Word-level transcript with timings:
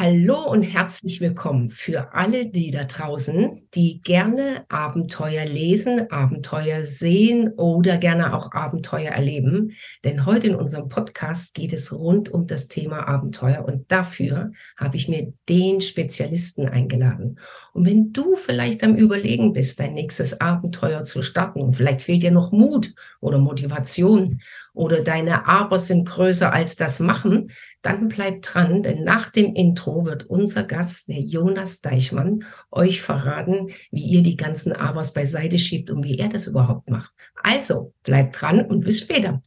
Hallo 0.00 0.48
und 0.48 0.62
herzlich 0.62 1.20
willkommen 1.20 1.70
für 1.70 2.14
alle 2.14 2.46
die 2.46 2.70
da 2.70 2.84
draußen, 2.84 3.66
die 3.74 4.00
gerne 4.00 4.64
Abenteuer 4.68 5.44
lesen, 5.44 6.08
Abenteuer 6.12 6.84
sehen 6.84 7.54
oder 7.54 7.96
gerne 7.96 8.32
auch 8.32 8.52
Abenteuer 8.52 9.10
erleben. 9.10 9.72
Denn 10.04 10.24
heute 10.24 10.46
in 10.46 10.54
unserem 10.54 10.88
Podcast 10.88 11.52
geht 11.52 11.72
es 11.72 11.92
rund 11.92 12.28
um 12.28 12.46
das 12.46 12.68
Thema 12.68 13.08
Abenteuer 13.08 13.64
und 13.64 13.90
dafür 13.90 14.52
habe 14.76 14.96
ich 14.96 15.08
mir 15.08 15.32
den 15.48 15.80
Spezialisten 15.80 16.68
eingeladen. 16.68 17.40
Und 17.72 17.84
wenn 17.84 18.12
du 18.12 18.36
vielleicht 18.36 18.84
am 18.84 18.94
Überlegen 18.94 19.52
bist, 19.52 19.80
dein 19.80 19.94
nächstes 19.94 20.40
Abenteuer 20.40 21.02
zu 21.02 21.22
starten 21.22 21.60
und 21.60 21.74
vielleicht 21.74 22.02
fehlt 22.02 22.22
dir 22.22 22.30
noch 22.30 22.52
Mut 22.52 22.94
oder 23.20 23.40
Motivation 23.40 24.38
oder 24.78 25.00
deine 25.02 25.48
Aber 25.48 25.78
sind 25.78 26.08
größer 26.08 26.52
als 26.52 26.76
das 26.76 27.00
Machen, 27.00 27.50
dann 27.82 28.06
bleibt 28.06 28.54
dran, 28.54 28.84
denn 28.84 29.02
nach 29.02 29.30
dem 29.30 29.54
Intro 29.54 30.04
wird 30.04 30.26
unser 30.26 30.62
Gast, 30.62 31.08
der 31.08 31.20
Jonas 31.20 31.80
Deichmann, 31.80 32.44
euch 32.70 33.02
verraten, 33.02 33.70
wie 33.90 34.04
ihr 34.04 34.22
die 34.22 34.36
ganzen 34.36 34.72
Abers 34.72 35.12
beiseite 35.12 35.58
schiebt 35.58 35.90
und 35.90 36.04
wie 36.04 36.18
er 36.18 36.28
das 36.28 36.46
überhaupt 36.46 36.90
macht. 36.90 37.10
Also 37.42 37.92
bleibt 38.04 38.40
dran 38.40 38.60
und 38.60 38.84
bis 38.84 39.00
später. 39.00 39.42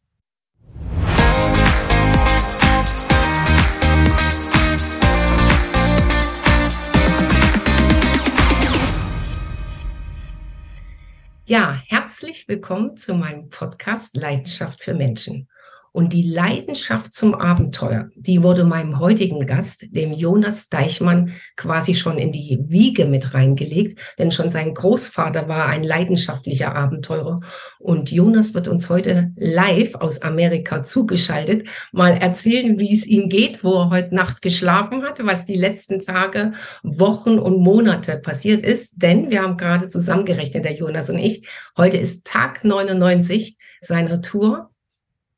Ja, 11.52 11.82
herzlich 11.88 12.48
willkommen 12.48 12.96
zu 12.96 13.14
meinem 13.14 13.50
Podcast 13.50 14.16
Leidenschaft 14.16 14.82
für 14.82 14.94
Menschen. 14.94 15.50
Und 15.94 16.14
die 16.14 16.24
Leidenschaft 16.24 17.14
zum 17.14 17.36
Abenteuer, 17.36 18.10
die 18.16 18.42
wurde 18.42 18.64
meinem 18.64 19.00
heutigen 19.00 19.46
Gast, 19.46 19.88
dem 19.90 20.14
Jonas 20.14 20.70
Deichmann, 20.70 21.34
quasi 21.58 21.96
schon 21.96 22.18
in 22.18 22.32
die 22.32 22.60
Wiege 22.68 23.06
mit 23.06 23.34
reingelegt, 23.34 24.00
denn 24.18 24.32
schon 24.32 24.50
sein 24.50 24.74
Großvater 24.74 25.50
war 25.50 25.66
ein 25.66 25.84
leidenschaftlicher 25.84 26.74
Abenteurer. 26.76 27.42
Und 27.78 28.10
Jonas 28.10 28.54
wird 28.54 28.70
uns 28.70 28.90
heute 28.90 29.32
live 29.36 29.96
aus 29.96 30.22
Amerika 30.22 30.84
zugeschaltet 30.84 31.68
mal 31.92 32.14
erzählen, 32.14 32.80
wie 32.80 32.94
es 32.94 33.06
ihm 33.06 33.28
geht, 33.28 33.64
wo 33.64 33.74
er 33.82 33.90
heute 33.90 34.16
Nacht 34.16 34.42
geschlafen 34.42 35.04
hat, 35.04 35.26
was 35.26 35.46
die 35.46 35.56
letzten 35.56 36.00
Tage, 36.00 36.54
Wochen 36.84 37.38
und 37.38 37.62
Monate 37.62 38.18
passiert 38.18 38.66
ist. 38.66 38.94
Denn 38.96 39.30
wir 39.30 39.42
haben 39.42 39.58
gerade 39.58 39.90
zusammengerechnet, 39.90 40.64
der 40.64 40.76
Jonas 40.76 41.10
und 41.10 41.18
ich, 41.18 41.48
heute 41.78 41.98
ist 41.98 42.26
Tag 42.26 42.64
99 42.64 43.58
seiner 43.82 44.22
Tour 44.22 44.71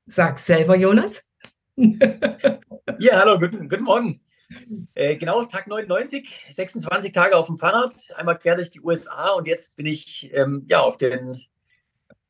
Sag 0.06 0.38
selber, 0.40 0.76
Jonas. 0.76 1.24
ja, 1.78 2.60
hallo, 3.14 3.40
guten, 3.40 3.70
guten 3.70 3.84
Morgen. 3.84 4.22
Äh, 4.94 5.16
genau, 5.16 5.46
Tag 5.46 5.68
99, 5.68 6.46
26 6.50 7.12
Tage 7.14 7.38
auf 7.38 7.48
dem 7.48 7.58
Fahrrad, 7.58 7.96
einmal 8.16 8.38
quer 8.38 8.56
durch 8.56 8.70
die 8.70 8.82
USA 8.82 9.32
und 9.32 9.48
jetzt 9.48 9.78
bin 9.78 9.86
ich 9.86 10.30
ähm, 10.34 10.66
ja 10.68 10.82
auf 10.82 10.98
den 10.98 11.42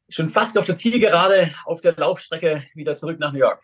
schon 0.08 0.30
fast 0.30 0.58
auf 0.58 0.66
der 0.66 0.76
Zielgerade 0.76 1.52
auf 1.66 1.82
der 1.82 1.96
Laufstrecke 1.96 2.64
wieder 2.76 2.96
zurück 2.96 3.20
nach 3.20 3.34
New 3.34 3.40
York. 3.40 3.64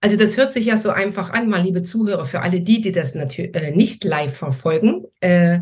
Also 0.00 0.16
das 0.16 0.36
hört 0.36 0.52
sich 0.52 0.66
ja 0.66 0.76
so 0.76 0.90
einfach 0.90 1.30
an, 1.30 1.48
mal 1.48 1.62
liebe 1.62 1.82
Zuhörer, 1.82 2.24
für 2.24 2.40
alle 2.40 2.60
die, 2.60 2.80
die 2.80 2.92
das 2.92 3.16
natürlich 3.16 3.54
äh, 3.56 3.72
nicht 3.72 4.04
live 4.04 4.36
verfolgen. 4.36 5.06
Äh, 5.20 5.60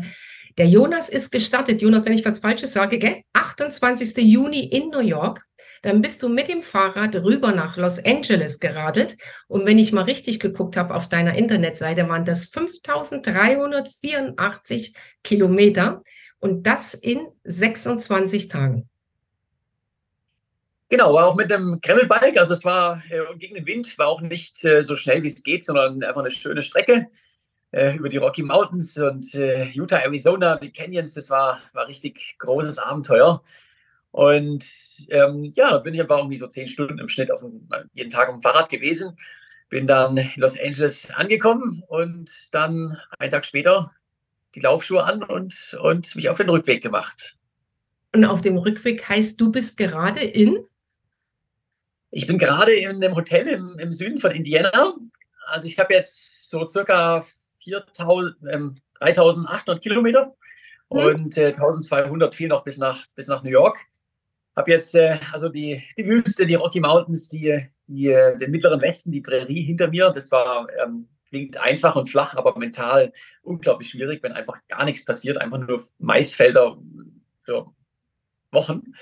der 0.59 0.67
Jonas 0.67 1.09
ist 1.09 1.31
gestartet, 1.31 1.81
Jonas, 1.81 2.05
wenn 2.05 2.13
ich 2.13 2.23
was 2.23 2.39
Falsches 2.39 2.73
sage, 2.73 2.99
gell? 2.99 3.23
28. 3.33 4.17
Juni 4.17 4.65
in 4.65 4.89
New 4.89 4.99
York 4.99 5.46
dann 5.81 6.01
bist 6.01 6.23
du 6.23 6.29
mit 6.29 6.47
dem 6.47 6.63
Fahrrad 6.63 7.15
rüber 7.15 7.51
nach 7.51 7.75
Los 7.77 8.03
Angeles 8.03 8.59
geradelt. 8.59 9.17
Und 9.47 9.65
wenn 9.65 9.79
ich 9.79 9.91
mal 9.91 10.03
richtig 10.03 10.39
geguckt 10.39 10.77
habe 10.77 10.95
auf 10.95 11.09
deiner 11.09 11.35
Internetseite, 11.35 12.07
waren 12.09 12.25
das 12.25 12.45
5384 12.45 14.95
Kilometer 15.23 16.03
und 16.39 16.67
das 16.67 16.93
in 16.93 17.27
26 17.43 18.47
Tagen. 18.47 18.87
Genau, 20.89 21.13
war 21.13 21.27
auch 21.27 21.35
mit 21.35 21.51
dem 21.51 21.79
Gravelbike. 21.81 22.37
Also 22.37 22.53
es 22.53 22.63
war 22.63 23.03
äh, 23.09 23.19
gegen 23.37 23.55
den 23.55 23.67
Wind, 23.67 23.97
war 23.97 24.07
auch 24.07 24.21
nicht 24.21 24.63
äh, 24.63 24.83
so 24.83 24.95
schnell 24.95 25.21
wie 25.23 25.27
es 25.27 25.43
geht, 25.43 25.65
sondern 25.65 26.01
einfach 26.01 26.21
eine 26.21 26.31
schöne 26.31 26.61
Strecke 26.61 27.07
äh, 27.71 27.97
über 27.97 28.07
die 28.07 28.17
Rocky 28.17 28.41
Mountains 28.41 28.97
und 28.97 29.35
äh, 29.35 29.65
Utah, 29.65 29.97
Arizona, 29.97 30.55
die 30.55 30.71
Canyons. 30.71 31.13
Das 31.13 31.29
war, 31.29 31.61
war 31.73 31.87
richtig 31.87 32.37
großes 32.39 32.77
Abenteuer. 32.77 33.43
Und 34.17 34.65
ähm, 35.09 35.53
ja, 35.55 35.69
da 35.69 35.77
bin 35.77 35.93
ich 35.93 36.01
einfach 36.01 36.17
irgendwie 36.17 36.39
so 36.39 36.47
zehn 36.47 36.67
Stunden 36.67 36.97
im 36.97 37.07
Schnitt 37.07 37.31
auf 37.31 37.41
dem, 37.41 37.69
jeden 37.93 38.09
Tag 38.09 38.29
auf 38.29 38.33
dem 38.33 38.41
Fahrrad 38.41 38.67
gewesen. 38.67 39.15
Bin 39.69 39.85
dann 39.85 40.17
in 40.17 40.31
Los 40.37 40.59
Angeles 40.59 41.07
angekommen 41.11 41.83
und 41.87 42.31
dann 42.51 42.99
einen 43.19 43.29
Tag 43.29 43.45
später 43.45 43.91
die 44.55 44.61
Laufschuhe 44.61 45.03
an 45.03 45.21
und, 45.21 45.77
und 45.83 46.15
mich 46.15 46.29
auf 46.29 46.37
den 46.37 46.49
Rückweg 46.49 46.81
gemacht. 46.81 47.37
Und 48.11 48.25
auf 48.25 48.41
dem 48.41 48.57
Rückweg 48.57 49.07
heißt, 49.07 49.39
du 49.39 49.51
bist 49.51 49.77
gerade 49.77 50.21
in? 50.21 50.65
Ich 52.09 52.25
bin 52.25 52.39
gerade 52.39 52.73
in 52.73 52.95
einem 52.95 53.15
Hotel 53.15 53.47
im, 53.47 53.77
im 53.77 53.93
Süden 53.93 54.19
von 54.19 54.31
Indiana. 54.31 54.95
Also 55.45 55.67
ich 55.67 55.77
habe 55.77 55.93
jetzt 55.93 56.49
so 56.49 56.65
circa 56.65 57.23
4.000, 57.63 58.33
ähm, 58.51 58.77
3.800 58.99 59.77
Kilometer 59.77 60.35
hm. 60.89 61.05
und 61.05 61.37
äh, 61.37 61.53
1.200 61.55 62.33
fehlen 62.33 62.49
noch 62.49 62.63
bis 62.63 62.79
nach, 62.79 63.05
bis 63.13 63.27
nach 63.27 63.43
New 63.43 63.51
York 63.51 63.77
habe 64.57 64.71
jetzt 64.71 64.95
äh, 64.95 65.19
also 65.31 65.49
die, 65.49 65.81
die 65.97 66.05
Wüste, 66.05 66.45
die 66.45 66.55
Rocky 66.55 66.79
Mountains, 66.79 67.29
die, 67.29 67.65
die, 67.87 68.07
den 68.07 68.51
mittleren 68.51 68.81
Westen, 68.81 69.11
die 69.11 69.21
Prärie 69.21 69.61
hinter 69.61 69.87
mir. 69.87 70.09
Das 70.09 70.31
war 70.31 70.67
ähm, 70.83 71.07
klingt 71.29 71.57
einfach 71.57 71.95
und 71.95 72.09
flach, 72.09 72.35
aber 72.35 72.57
mental 72.57 73.13
unglaublich 73.41 73.89
schwierig, 73.89 74.23
wenn 74.23 74.31
einfach 74.31 74.57
gar 74.67 74.85
nichts 74.85 75.05
passiert, 75.05 75.37
einfach 75.37 75.59
nur 75.59 75.81
Maisfelder 75.99 76.77
für 77.43 77.67
Wochen. 78.51 78.93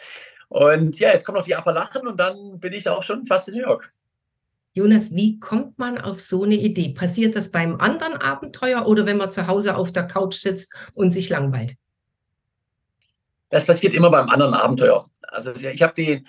Und 0.49 0.99
ja, 0.99 1.11
jetzt 1.11 1.25
kommen 1.25 1.37
noch 1.37 1.45
die 1.45 1.55
Appalachen 1.55 2.07
und 2.07 2.19
dann 2.19 2.59
bin 2.59 2.73
ich 2.73 2.87
auch 2.87 3.03
schon 3.03 3.25
fast 3.25 3.47
in 3.47 3.55
New 3.55 3.61
York. 3.61 3.91
Jonas, 4.73 5.15
wie 5.15 5.39
kommt 5.39 5.79
man 5.79 5.97
auf 5.97 6.19
so 6.19 6.43
eine 6.43 6.55
Idee? 6.55 6.89
Passiert 6.89 7.35
das 7.35 7.49
beim 7.49 7.79
anderen 7.79 8.13
Abenteuer 8.13 8.85
oder 8.85 9.05
wenn 9.05 9.17
man 9.17 9.31
zu 9.31 9.47
Hause 9.47 9.77
auf 9.77 9.93
der 9.93 10.05
Couch 10.05 10.35
sitzt 10.35 10.73
und 10.93 11.11
sich 11.11 11.29
langweilt? 11.29 11.75
Das 13.49 13.65
passiert 13.65 13.93
immer 13.93 14.11
beim 14.11 14.29
anderen 14.29 14.53
Abenteuer. 14.53 15.09
Also 15.35 15.53
ich 15.53 15.81
habe 15.81 15.93
die, 15.93 16.23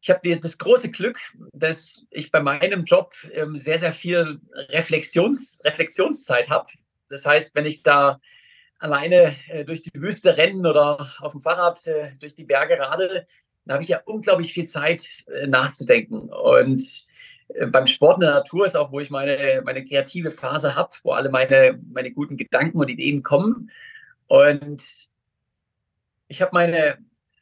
ich 0.00 0.10
habe 0.10 0.38
das 0.38 0.58
große 0.58 0.90
Glück, 0.90 1.18
dass 1.52 2.06
ich 2.10 2.30
bei 2.30 2.40
meinem 2.40 2.84
Job 2.84 3.14
ähm, 3.32 3.56
sehr, 3.56 3.78
sehr 3.78 3.92
viel 3.92 4.40
Reflexions, 4.70 5.60
Reflexionszeit 5.64 6.48
habe. 6.48 6.68
Das 7.08 7.26
heißt, 7.26 7.54
wenn 7.54 7.66
ich 7.66 7.82
da 7.82 8.20
alleine 8.78 9.36
äh, 9.48 9.64
durch 9.64 9.82
die 9.82 10.00
Wüste 10.00 10.36
rennen 10.36 10.66
oder 10.66 11.12
auf 11.20 11.32
dem 11.32 11.40
Fahrrad 11.40 11.86
äh, 11.86 12.12
durch 12.18 12.34
die 12.34 12.44
Berge 12.44 12.78
radel, 12.78 13.26
dann 13.64 13.74
habe 13.74 13.82
ich 13.82 13.90
ja 13.90 14.00
unglaublich 14.04 14.52
viel 14.52 14.66
Zeit 14.66 15.04
äh, 15.28 15.46
nachzudenken. 15.46 16.30
Und 16.30 17.06
äh, 17.48 17.66
beim 17.66 17.86
Sport 17.86 18.16
in 18.16 18.22
der 18.22 18.30
Natur 18.30 18.66
ist 18.66 18.76
auch, 18.76 18.90
wo 18.90 19.00
ich 19.00 19.10
meine, 19.10 19.62
meine 19.64 19.84
kreative 19.84 20.30
Phase 20.30 20.74
habe, 20.74 20.92
wo 21.02 21.12
alle 21.12 21.28
meine, 21.28 21.78
meine 21.92 22.10
guten 22.10 22.36
Gedanken 22.36 22.78
und 22.78 22.88
Ideen 22.88 23.22
kommen. 23.22 23.70
Und 24.28 24.82
ich 26.28 26.40
habe 26.40 26.52
meine, 26.54 26.98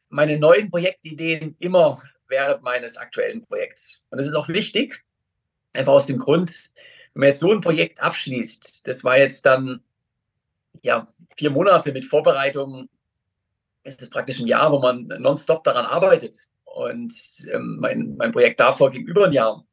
meine 0.08 0.38
neuen 0.38 0.70
Projektideen 0.70 1.56
immer 1.58 2.02
während 2.28 2.62
meines 2.62 2.96
aktuellen 2.96 3.44
Projekts. 3.46 4.02
Und 4.10 4.19
das 4.19 4.26
ist 4.26 4.34
auch 4.34 4.48
wichtig, 4.48 5.04
einfach 5.72 5.92
aus 5.92 6.06
dem 6.06 6.19
Grund, 6.19 6.50
wenn 7.14 7.20
man 7.20 7.28
jetzt 7.28 7.41
so 7.41 7.52
ein 7.52 7.60
Projekt 7.60 8.02
abschließt, 8.02 8.86
das 8.86 9.02
war 9.04 9.18
jetzt 9.18 9.44
dann 9.47 9.80
ja 10.82 11.06
vier 11.36 11.50
Monate 11.50 11.92
mit 11.92 12.04
Vorbereitung, 12.04 12.88
ist 13.84 14.02
es 14.02 14.10
praktisch 14.10 14.41
ein 14.41 14.47
Jahr, 14.47 14.70
wo 14.70 14.78
man 14.78 15.06
nonstop 15.18 15.64
daran 15.64 15.86
arbeitet. 15.86 16.36
Und 16.64 17.14
ähm, 17.50 17.78
mein, 17.80 18.16
mein 18.16 18.32
Projekt 18.32 18.60
davor 18.60 18.91
ging 18.91 19.06
über 19.06 19.26
ein 19.26 19.32
Jahr. 19.32 19.64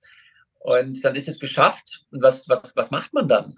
Und 0.59 1.03
dann 1.03 1.15
ist 1.15 1.27
es 1.27 1.39
geschafft. 1.39 2.05
Und 2.11 2.23
was, 2.23 2.47
was, 2.49 2.75
was 2.75 2.89
macht 2.89 3.13
man 3.13 3.27
dann? 3.27 3.55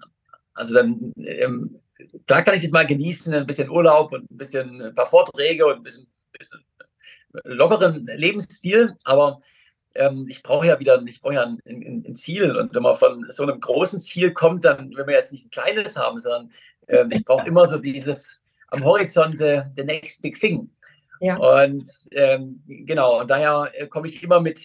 Also 0.52 0.74
dann 0.74 1.12
ähm, 1.16 1.80
klar 2.26 2.42
kann 2.42 2.54
ich 2.54 2.62
das 2.62 2.70
mal 2.70 2.86
genießen, 2.86 3.32
ein 3.32 3.46
bisschen 3.46 3.70
Urlaub 3.70 4.12
und 4.12 4.30
ein 4.30 4.36
bisschen 4.36 4.82
ein 4.82 4.94
paar 4.94 5.06
Vorträge 5.06 5.64
und 5.66 5.76
ein 5.76 5.82
bisschen, 5.82 6.06
bisschen 6.32 6.60
lockeren 7.44 8.06
Lebensstil, 8.06 8.94
aber 9.04 9.40
ähm, 9.94 10.26
ich 10.28 10.42
brauche 10.42 10.66
ja 10.66 10.78
wieder, 10.78 11.02
ich 11.06 11.20
brauche 11.20 11.34
ja 11.34 11.42
ein, 11.42 11.60
ein, 11.66 12.04
ein, 12.06 12.16
Ziel 12.16 12.56
und 12.56 12.74
wenn 12.74 12.82
man 12.82 12.96
von 12.96 13.26
so 13.30 13.42
einem 13.42 13.60
großen 13.60 14.00
Ziel 14.00 14.32
kommt, 14.32 14.64
dann 14.64 14.90
will 14.90 15.04
man 15.04 15.14
jetzt 15.14 15.32
nicht 15.32 15.46
ein 15.46 15.50
kleines 15.50 15.96
haben, 15.96 16.18
sondern 16.18 16.50
äh, 16.86 17.04
ich 17.10 17.24
brauche 17.24 17.46
immer 17.46 17.66
so 17.66 17.78
dieses 17.78 18.40
am 18.68 18.84
Horizont 18.84 19.40
äh, 19.40 19.64
the 19.76 19.84
next 19.84 20.22
big 20.22 20.38
thing. 20.38 20.70
Ja. 21.20 21.36
Und 21.36 21.88
ähm, 22.12 22.62
genau, 22.66 23.20
und 23.20 23.28
daher 23.28 23.70
äh, 23.74 23.86
komme 23.86 24.06
ich 24.06 24.22
immer 24.22 24.40
mit, 24.40 24.60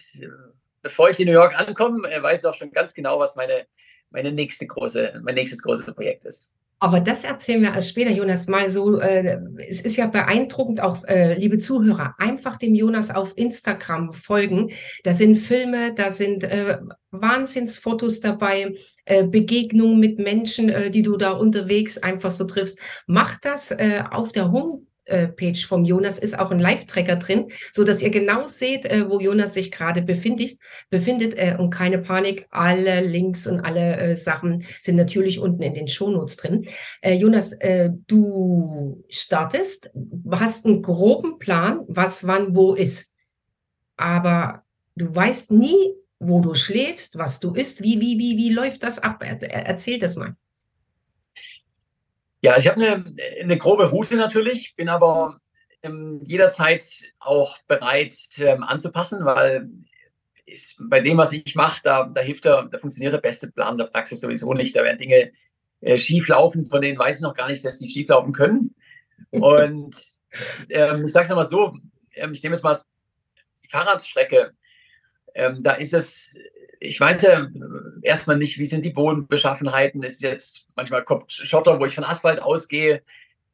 bevor 0.82 1.10
ich 1.10 1.20
in 1.20 1.26
New 1.26 1.34
York 1.34 1.58
ankomme, 1.58 2.08
äh, 2.10 2.22
weiß 2.22 2.42
ich 2.42 2.46
auch 2.46 2.54
schon 2.54 2.72
ganz 2.72 2.94
genau, 2.94 3.20
was 3.20 3.36
meine, 3.36 3.66
meine 4.12 4.32
nächste 4.32 4.68
große, 4.68 5.22
mein 5.24 5.36
nächstes 5.36 5.64
großes 5.64 5.94
Projekt 5.96 6.26
ist. 6.26 6.54
Aber 6.84 7.00
das 7.00 7.24
erzählen 7.24 7.62
wir 7.62 7.74
erst 7.74 7.92
später, 7.92 8.12
Jonas, 8.12 8.48
mal 8.48 8.70
so. 8.70 9.00
Äh, 9.00 9.40
es 9.70 9.80
ist 9.80 9.96
ja 9.96 10.06
beeindruckend, 10.08 10.82
auch 10.82 11.06
äh, 11.06 11.34
liebe 11.36 11.58
Zuhörer, 11.58 12.14
einfach 12.18 12.58
dem 12.58 12.76
Jonas 12.76 13.10
auf 13.10 13.32
Instagram 13.38 14.12
folgen. 14.12 14.70
Da 15.06 15.14
sind 15.14 15.38
Filme, 15.38 15.94
da 15.96 16.10
sind 16.10 16.44
äh, 16.44 16.80
Wahnsinnsfotos 17.12 18.20
dabei, 18.20 18.76
äh, 19.06 19.26
Begegnungen 19.26 19.98
mit 19.98 20.20
Menschen, 20.20 20.68
äh, 20.68 20.92
die 20.92 21.04
du 21.04 21.16
da 21.16 21.32
unterwegs 21.32 21.98
einfach 21.98 22.34
so 22.34 22.44
triffst. 22.44 22.78
Mach 23.08 23.40
das 23.40 23.72
äh, 23.72 24.04
auf 24.12 24.34
der 24.34 24.52
Home 24.52 24.82
Page 25.28 25.66
vom 25.66 25.86
Jonas 25.86 26.20
ist 26.20 26.38
auch 26.38 26.52
ein 26.52 26.60
Live-Tracker 26.60 27.18
drin, 27.18 27.52
so 27.72 27.84
dass 27.84 28.02
ihr 28.02 28.10
genau 28.10 28.48
seht, 28.48 28.86
äh, 28.86 29.10
wo 29.10 29.20
Jonas 29.20 29.54
sich 29.54 29.72
gerade 29.72 30.02
befindet. 30.02 30.58
befindet 30.90 31.36
äh, 31.38 31.56
und 31.58 31.70
keine 31.70 32.00
Panik, 32.00 32.48
alle 32.50 33.02
Links 33.02 33.48
und 33.48 33.60
alle 33.60 33.98
äh, 33.98 34.16
Sachen 34.16 34.66
sind 34.82 34.96
natürlich 34.96 35.40
unten 35.40 35.62
in 35.62 35.74
den 35.74 35.88
Shownotes 35.88 36.38
drin. 36.38 36.66
Äh, 37.02 37.16
Jonas, 37.16 37.54
äh, 37.54 37.92
du 38.08 39.04
startest, 39.10 39.92
hast 40.32 40.66
einen 40.66 40.82
groben 40.82 41.40
Plan, 41.40 41.82
was 41.88 42.26
wann 42.26 42.56
wo 42.56 42.74
ist, 42.74 43.14
aber 43.98 44.64
du 44.96 45.14
weißt 45.14 45.52
nie, 45.52 45.94
wo 46.20 46.40
du 46.40 46.56
schläfst, 46.56 47.18
was 47.18 47.40
du 47.40 47.54
isst, 47.54 47.84
wie 47.84 48.00
wie 48.00 48.18
wie 48.18 48.38
wie 48.38 48.50
läuft 48.50 48.84
das 48.84 49.00
ab? 49.00 49.24
Er, 49.24 49.42
erzähl 49.42 50.00
das 50.00 50.16
mal. 50.16 50.36
Ja, 52.44 52.58
ich 52.58 52.68
habe 52.68 52.76
eine, 52.76 53.06
eine 53.42 53.58
grobe 53.58 53.90
Route 53.90 54.18
natürlich, 54.18 54.76
bin 54.76 54.90
aber 54.90 55.40
ähm, 55.82 56.20
jederzeit 56.26 56.84
auch 57.20 57.58
bereit 57.68 58.18
ähm, 58.38 58.64
anzupassen, 58.64 59.24
weil 59.24 59.70
ist, 60.46 60.76
bei 60.78 61.00
dem, 61.00 61.16
was 61.16 61.32
ich 61.32 61.56
mache, 61.56 61.80
da, 61.86 62.04
da 62.04 62.20
hilft 62.20 62.44
der, 62.44 62.64
da 62.64 62.80
funktioniert 62.80 63.14
der 63.14 63.22
beste 63.22 63.50
Plan 63.50 63.78
der 63.78 63.86
Praxis 63.86 64.20
sowieso 64.20 64.54
nicht. 64.54 64.76
Da 64.76 64.84
werden 64.84 64.98
Dinge 65.00 65.32
äh, 65.80 65.98
schief 65.98 66.28
von 66.28 66.82
denen 66.82 67.00
weiß 67.00 67.16
ich 67.16 67.22
noch 67.22 67.34
gar 67.34 67.48
nicht, 67.48 67.64
dass 67.64 67.80
die 67.80 67.90
schief 67.90 68.10
laufen 68.10 68.34
können. 68.34 68.76
Und 69.32 69.96
ähm, 70.70 71.06
ich 71.06 71.14
sage 71.14 71.24
es 71.24 71.30
nochmal 71.30 71.48
so, 71.48 71.72
ähm, 72.14 72.34
ich 72.34 72.44
nehme 72.44 72.56
jetzt 72.56 72.64
mal 72.64 72.78
die 73.64 73.70
Fahrradstrecke. 73.70 74.52
Ähm, 75.34 75.64
da 75.64 75.76
ist 75.76 75.94
es 75.94 76.36
ich 76.84 77.00
weiß 77.00 77.22
ja 77.22 77.48
erstmal 78.02 78.38
nicht, 78.38 78.58
wie 78.60 78.66
sind 78.66 78.84
die 78.84 78.90
Bodenbeschaffenheiten. 78.90 80.04
Ist 80.04 80.22
jetzt, 80.22 80.68
manchmal 80.76 81.04
kommt 81.04 81.32
Schotter, 81.32 81.80
wo 81.80 81.86
ich 81.86 81.96
von 81.96 82.04
Asphalt 82.04 82.42
ausgehe, 82.42 83.02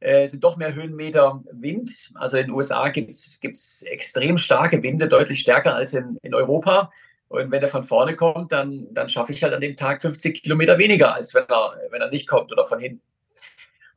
äh, 0.00 0.26
sind 0.26 0.42
doch 0.42 0.56
mehr 0.56 0.74
Höhenmeter 0.74 1.42
Wind. 1.52 2.10
Also 2.14 2.36
in 2.38 2.46
den 2.46 2.54
USA 2.54 2.88
gibt 2.88 3.10
es 3.10 3.82
extrem 3.82 4.36
starke 4.36 4.82
Winde, 4.82 5.06
deutlich 5.08 5.40
stärker 5.40 5.74
als 5.74 5.94
in, 5.94 6.18
in 6.22 6.34
Europa. 6.34 6.90
Und 7.28 7.52
wenn 7.52 7.62
er 7.62 7.68
von 7.68 7.84
vorne 7.84 8.16
kommt, 8.16 8.50
dann, 8.50 8.88
dann 8.90 9.08
schaffe 9.08 9.32
ich 9.32 9.44
halt 9.44 9.54
an 9.54 9.60
dem 9.60 9.76
Tag 9.76 10.02
50 10.02 10.42
Kilometer 10.42 10.78
weniger, 10.78 11.14
als 11.14 11.32
wenn 11.32 11.44
er, 11.48 11.76
wenn 11.90 12.00
er 12.00 12.10
nicht 12.10 12.26
kommt 12.26 12.50
oder 12.50 12.64
von 12.64 12.80
hinten. 12.80 13.02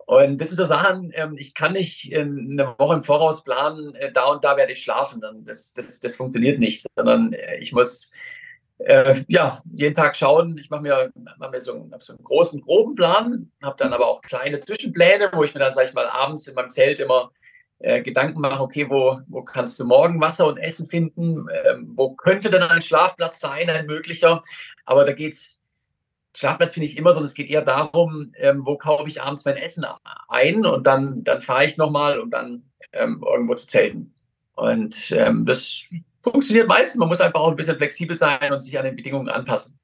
Und 0.06 0.38
das 0.40 0.50
sind 0.50 0.58
so 0.58 0.66
Sachen, 0.66 1.12
ähm, 1.16 1.38
ich 1.38 1.56
kann 1.56 1.74
nicht 1.74 2.14
eine 2.14 2.76
Woche 2.78 2.96
im 2.96 3.04
Voraus 3.04 3.44
planen, 3.44 3.96
äh, 3.96 4.12
da 4.12 4.26
und 4.26 4.44
da 4.44 4.58
werde 4.58 4.74
ich 4.74 4.84
schlafen. 4.84 5.24
Das, 5.46 5.74
das, 5.74 6.00
das 6.00 6.16
funktioniert 6.16 6.60
nicht, 6.60 6.86
sondern 6.96 7.34
äh, 7.34 7.58
ich 7.58 7.72
muss 7.72 8.12
äh, 8.80 9.24
ja, 9.28 9.62
jeden 9.72 9.96
Tag 9.96 10.16
schauen. 10.16 10.58
Ich 10.58 10.70
mache 10.70 10.82
mir, 10.82 11.12
mach 11.38 11.52
mir 11.52 11.62
so, 11.62 11.74
einen, 11.74 11.94
so 12.00 12.14
einen 12.14 12.24
großen, 12.24 12.62
groben 12.62 12.96
Plan, 12.96 13.52
habe 13.62 13.76
dann 13.78 13.94
aber 13.94 14.08
auch 14.08 14.22
kleine 14.22 14.60
Zwischenpläne, 14.60 15.32
wo 15.34 15.44
ich 15.44 15.54
mir 15.54 15.60
dann, 15.60 15.72
sag 15.72 15.86
ich 15.86 15.94
mal, 15.94 16.08
abends 16.08 16.48
in 16.48 16.56
meinem 16.56 16.70
Zelt 16.70 17.00
immer 17.00 17.32
äh, 17.80 18.02
Gedanken 18.02 18.40
mache, 18.40 18.62
okay, 18.62 18.90
wo, 18.90 19.20
wo 19.28 19.44
kannst 19.44 19.80
du 19.80 19.86
morgen 19.86 20.20
Wasser 20.22 20.48
und 20.48 20.58
Essen 20.58 20.90
finden? 20.90 21.48
Ähm, 21.66 21.92
wo 21.96 22.12
könnte 22.12 22.50
denn 22.50 22.64
ein 22.64 22.82
Schlafplatz 22.82 23.40
sein, 23.40 23.70
ein 23.70 23.86
möglicher? 23.86 24.44
Aber 24.86 25.06
da 25.06 25.12
geht 25.12 25.34
es, 25.34 25.60
Schlafplatz 26.36 26.74
finde 26.74 26.88
ich 26.88 26.98
immer, 26.98 27.12
sondern 27.12 27.28
es 27.28 27.34
geht 27.34 27.50
eher 27.50 27.62
darum, 27.62 28.32
ähm, 28.38 28.66
wo 28.66 28.78
kaufe 28.78 29.08
ich 29.08 29.22
abends 29.22 29.46
mein 29.46 29.58
Essen 29.58 29.86
ein 30.30 30.66
und 30.66 30.88
dann, 30.88 31.24
dann 31.24 31.42
fahre 31.42 31.66
ich 31.66 31.78
nochmal, 31.78 32.20
um 32.20 32.32
dann 32.32 32.64
ähm, 32.94 33.24
irgendwo 33.26 33.54
zu 33.56 33.68
zelten. 33.68 34.14
Und 34.56 35.12
ähm, 35.12 35.46
das 35.46 35.84
funktioniert 36.24 36.68
meistens. 36.68 37.00
Man 37.00 37.10
muss 37.10 37.22
einfach 37.22 37.42
auch 37.42 37.50
ein 37.50 37.56
bisschen 37.56 37.78
flexibel 37.78 38.16
sein 38.16 38.52
und 38.52 38.62
sich 38.62 38.78
an 38.78 38.86
den 38.86 38.96
Bedingungen 38.96 39.30
anpassen. 39.30 39.78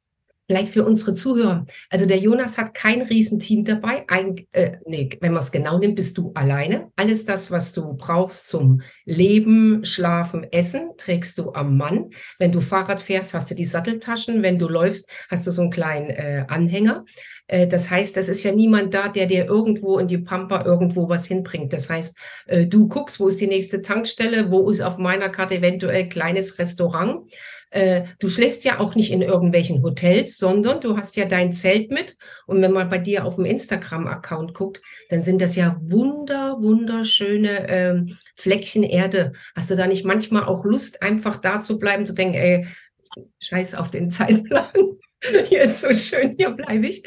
Vielleicht 0.49 0.73
für 0.73 0.83
unsere 0.83 1.13
Zuhörer. 1.13 1.67
Also 1.91 2.07
der 2.07 2.17
Jonas 2.17 2.57
hat 2.57 2.73
kein 2.73 3.03
Riesenteam 3.03 3.65
dabei. 3.65 4.05
Ein, 4.07 4.35
äh, 4.51 4.77
nee, 4.87 5.07
wenn 5.21 5.33
man 5.33 5.43
es 5.43 5.51
genau 5.51 5.77
nimmt, 5.77 5.95
bist 5.95 6.17
du 6.17 6.31
alleine. 6.33 6.91
Alles 6.95 7.23
das, 7.23 7.51
was 7.51 7.71
du 7.71 7.93
brauchst 7.93 8.47
zum 8.47 8.81
Leben, 9.05 9.85
Schlafen, 9.85 10.51
Essen, 10.51 10.89
trägst 10.97 11.37
du 11.37 11.53
am 11.53 11.77
Mann. 11.77 12.09
Wenn 12.39 12.51
du 12.51 12.61
Fahrrad 12.61 12.99
fährst, 12.99 13.35
hast 13.35 13.51
du 13.51 13.53
die 13.53 13.63
Satteltaschen. 13.63 14.41
Wenn 14.41 14.57
du 14.57 14.67
läufst, 14.67 15.07
hast 15.29 15.45
du 15.45 15.51
so 15.51 15.61
einen 15.61 15.69
kleinen 15.69 16.09
äh, 16.09 16.45
Anhänger. 16.47 17.05
Äh, 17.45 17.67
das 17.67 17.91
heißt, 17.91 18.17
das 18.17 18.27
ist 18.27 18.43
ja 18.43 18.51
niemand 18.51 18.93
da, 18.95 19.09
der 19.09 19.27
dir 19.27 19.45
irgendwo 19.45 19.99
in 19.99 20.07
die 20.07 20.17
Pampa 20.17 20.65
irgendwo 20.65 21.09
was 21.09 21.27
hinbringt. 21.27 21.73
Das 21.73 21.91
heißt, 21.91 22.17
äh, 22.47 22.65
du 22.65 22.87
guckst, 22.87 23.19
wo 23.19 23.27
ist 23.27 23.39
die 23.39 23.47
nächste 23.47 23.83
Tankstelle, 23.83 24.49
wo 24.49 24.67
ist 24.69 24.81
auf 24.81 24.97
meiner 24.97 25.29
Karte 25.29 25.57
eventuell 25.57 26.09
kleines 26.09 26.57
Restaurant. 26.57 27.31
Äh, 27.71 28.03
du 28.19 28.29
schläfst 28.29 28.65
ja 28.65 28.79
auch 28.79 28.95
nicht 28.95 29.11
in 29.11 29.21
irgendwelchen 29.21 29.83
Hotels, 29.83 30.37
sondern 30.37 30.81
du 30.81 30.97
hast 30.97 31.15
ja 31.15 31.25
dein 31.25 31.53
Zelt 31.53 31.91
mit. 31.91 32.17
Und 32.47 32.61
wenn 32.61 32.71
man 32.71 32.89
bei 32.89 32.97
dir 32.97 33.25
auf 33.25 33.35
dem 33.35 33.45
Instagram-Account 33.45 34.53
guckt, 34.53 34.81
dann 35.09 35.21
sind 35.21 35.41
das 35.41 35.55
ja 35.55 35.77
wunder, 35.81 36.57
wunderschöne 36.59 37.69
ähm, 37.69 38.17
Fleckchen 38.35 38.83
Erde. 38.83 39.33
Hast 39.55 39.69
du 39.69 39.75
da 39.75 39.87
nicht 39.87 40.05
manchmal 40.05 40.45
auch 40.45 40.65
Lust, 40.65 41.01
einfach 41.01 41.37
da 41.37 41.61
zu 41.61 41.79
bleiben, 41.79 42.05
zu 42.05 42.13
denken, 42.13 42.35
ey, 42.35 42.67
scheiß 43.39 43.75
auf 43.75 43.91
den 43.91 44.09
Zeitplan. 44.09 44.71
Hier 45.49 45.63
ist 45.63 45.81
so 45.81 45.91
schön, 45.91 46.33
hier 46.37 46.51
bleibe 46.51 46.87
ich. 46.87 47.03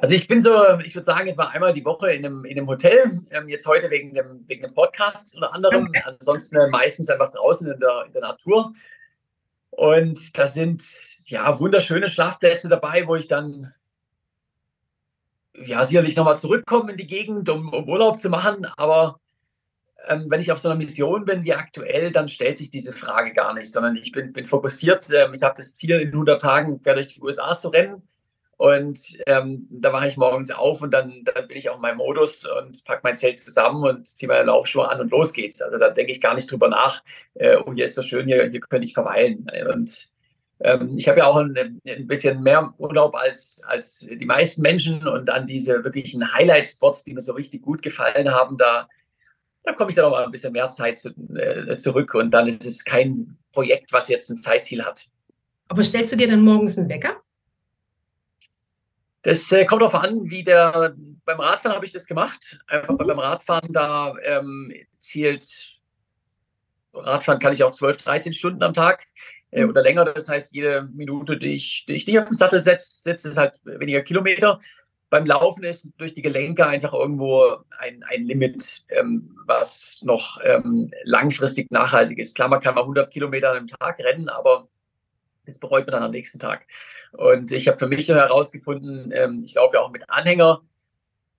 Also 0.00 0.14
ich 0.14 0.28
bin 0.28 0.40
so, 0.40 0.78
ich 0.78 0.94
würde 0.94 1.04
sagen, 1.04 1.28
etwa 1.28 1.48
einmal 1.48 1.74
die 1.74 1.84
Woche 1.84 2.10
in 2.12 2.24
einem, 2.24 2.44
in 2.46 2.56
einem 2.56 2.66
Hotel. 2.68 3.20
Ähm, 3.30 3.50
jetzt 3.50 3.66
heute 3.66 3.90
wegen 3.90 4.14
dem, 4.14 4.48
wegen 4.48 4.62
dem 4.62 4.72
Podcast 4.72 5.36
oder 5.36 5.52
anderem. 5.52 5.92
Ansonsten 6.04 6.56
äh, 6.56 6.68
meistens 6.68 7.10
einfach 7.10 7.30
draußen 7.30 7.70
in 7.70 7.78
der, 7.78 8.04
in 8.06 8.12
der 8.12 8.22
Natur. 8.22 8.72
Und 9.68 10.38
da 10.38 10.46
sind 10.46 10.82
ja 11.26 11.60
wunderschöne 11.60 12.08
Schlafplätze 12.08 12.70
dabei, 12.70 13.06
wo 13.06 13.14
ich 13.14 13.28
dann 13.28 13.74
ja 15.54 15.84
sicherlich 15.84 16.16
nochmal 16.16 16.38
zurückkomme 16.38 16.92
in 16.92 16.98
die 16.98 17.06
Gegend, 17.06 17.50
um, 17.50 17.70
um 17.70 17.86
Urlaub 17.86 18.18
zu 18.18 18.30
machen. 18.30 18.66
Aber 18.78 19.20
ähm, 20.08 20.26
wenn 20.30 20.40
ich 20.40 20.50
auf 20.50 20.60
so 20.60 20.70
einer 20.70 20.78
Mission 20.78 21.26
bin 21.26 21.44
wie 21.44 21.52
aktuell, 21.52 22.10
dann 22.10 22.28
stellt 22.28 22.56
sich 22.56 22.70
diese 22.70 22.94
Frage 22.94 23.34
gar 23.34 23.52
nicht, 23.52 23.70
sondern 23.70 23.96
ich 23.96 24.12
bin, 24.12 24.32
bin 24.32 24.46
fokussiert. 24.46 25.10
Ähm, 25.12 25.34
ich 25.34 25.42
habe 25.42 25.56
das 25.58 25.74
Ziel, 25.74 26.00
in 26.00 26.08
100 26.08 26.40
Tagen 26.40 26.82
quer 26.82 26.94
durch 26.94 27.08
die 27.08 27.20
USA 27.20 27.54
zu 27.54 27.68
rennen 27.68 28.02
und 28.60 29.16
ähm, 29.26 29.66
da 29.70 29.90
wache 29.90 30.08
ich 30.08 30.18
morgens 30.18 30.50
auf 30.50 30.82
und 30.82 30.90
dann, 30.90 31.24
dann 31.24 31.48
bin 31.48 31.56
ich 31.56 31.70
auch 31.70 31.76
in 31.76 31.80
meinem 31.80 31.96
Modus 31.96 32.46
und 32.46 32.84
packe 32.84 33.00
mein 33.04 33.16
Zelt 33.16 33.38
zusammen 33.38 33.82
und 33.82 34.06
ziehe 34.06 34.28
meine 34.28 34.44
Laufschuhe 34.44 34.86
an 34.86 35.00
und 35.00 35.10
los 35.10 35.32
geht's. 35.32 35.62
Also 35.62 35.78
da 35.78 35.88
denke 35.88 36.12
ich 36.12 36.20
gar 36.20 36.34
nicht 36.34 36.50
drüber 36.50 36.68
nach, 36.68 37.02
äh, 37.36 37.56
oh, 37.56 37.72
hier 37.72 37.86
ist 37.86 37.94
so 37.94 38.02
schön, 38.02 38.26
hier, 38.26 38.50
hier 38.50 38.60
könnte 38.60 38.84
ich 38.84 38.92
verweilen. 38.92 39.46
Und 39.72 40.10
ähm, 40.62 40.98
ich 40.98 41.08
habe 41.08 41.20
ja 41.20 41.24
auch 41.24 41.36
ein, 41.36 41.80
ein, 41.88 42.06
bisschen 42.06 42.42
mehr 42.42 42.74
Urlaub 42.76 43.14
als, 43.14 43.62
als 43.64 44.00
die 44.00 44.26
meisten 44.26 44.60
Menschen 44.60 45.08
und 45.08 45.30
an 45.30 45.46
diese 45.46 45.82
wirklichen 45.82 46.30
Highlight-Spots, 46.30 47.04
die 47.04 47.14
mir 47.14 47.22
so 47.22 47.32
richtig 47.32 47.62
gut 47.62 47.80
gefallen 47.80 48.30
haben, 48.30 48.58
da, 48.58 48.90
da 49.62 49.72
komme 49.72 49.88
ich 49.88 49.96
dann 49.96 50.04
auch 50.04 50.10
mal 50.10 50.26
ein 50.26 50.32
bisschen 50.32 50.52
mehr 50.52 50.68
Zeit 50.68 50.98
zu, 50.98 51.08
äh, 51.34 51.78
zurück 51.78 52.12
und 52.12 52.30
dann 52.30 52.46
ist 52.46 52.66
es 52.66 52.84
kein 52.84 53.38
Projekt, 53.52 53.90
was 53.94 54.08
jetzt 54.08 54.28
ein 54.28 54.36
Zeitziel 54.36 54.84
hat. 54.84 55.08
Aber 55.68 55.82
stellst 55.82 56.12
du 56.12 56.16
dir 56.16 56.28
dann 56.28 56.42
morgens 56.42 56.76
einen 56.76 56.90
Wecker? 56.90 57.22
Das 59.22 59.52
äh, 59.52 59.66
kommt 59.66 59.82
darauf 59.82 59.94
an, 59.94 60.30
wie 60.30 60.44
der. 60.44 60.94
Beim 61.24 61.40
Radfahren 61.40 61.74
habe 61.74 61.84
ich 61.84 61.92
das 61.92 62.06
gemacht. 62.06 62.58
Einfach 62.66 62.94
mhm. 62.94 62.98
beim 62.98 63.18
Radfahren, 63.18 63.72
da 63.72 64.14
ähm, 64.24 64.72
zielt. 64.98 65.76
Radfahren 66.92 67.38
kann 67.38 67.52
ich 67.52 67.62
auch 67.62 67.70
12, 67.70 67.98
13 67.98 68.32
Stunden 68.32 68.62
am 68.62 68.74
Tag 68.74 69.06
äh, 69.50 69.62
mhm. 69.62 69.70
oder 69.70 69.82
länger. 69.82 70.04
Das 70.06 70.28
heißt, 70.28 70.54
jede 70.54 70.88
Minute, 70.92 71.36
die 71.36 71.54
ich, 71.54 71.84
die 71.86 71.92
ich 71.92 72.06
nicht 72.06 72.18
auf 72.18 72.26
den 72.26 72.34
Sattel 72.34 72.60
setze, 72.60 73.02
setze 73.02 73.28
ist 73.28 73.36
halt 73.36 73.60
weniger 73.64 74.02
Kilometer. 74.02 74.58
Beim 75.10 75.26
Laufen 75.26 75.64
ist 75.64 75.90
durch 75.98 76.14
die 76.14 76.22
Gelenke 76.22 76.66
einfach 76.66 76.92
irgendwo 76.94 77.58
ein, 77.78 78.04
ein 78.08 78.24
Limit, 78.24 78.84
ähm, 78.88 79.36
was 79.44 80.02
noch 80.04 80.40
ähm, 80.44 80.92
langfristig 81.02 81.70
nachhaltig 81.70 82.18
ist. 82.18 82.36
Klar, 82.36 82.48
man 82.48 82.60
kann 82.60 82.76
mal 82.76 82.82
100 82.82 83.10
Kilometer 83.10 83.52
am 83.52 83.66
Tag 83.66 83.98
rennen, 83.98 84.28
aber 84.28 84.68
das 85.46 85.58
bereut 85.58 85.86
man 85.86 85.92
dann 85.92 86.02
am 86.02 86.10
nächsten 86.10 86.38
Tag. 86.38 86.66
Und 87.12 87.50
ich 87.52 87.68
habe 87.68 87.78
für 87.78 87.88
mich 87.88 88.08
herausgefunden, 88.08 89.12
ähm, 89.12 89.42
ich 89.44 89.54
laufe 89.54 89.76
ja 89.76 89.82
auch 89.82 89.90
mit 89.90 90.08
Anhänger, 90.08 90.62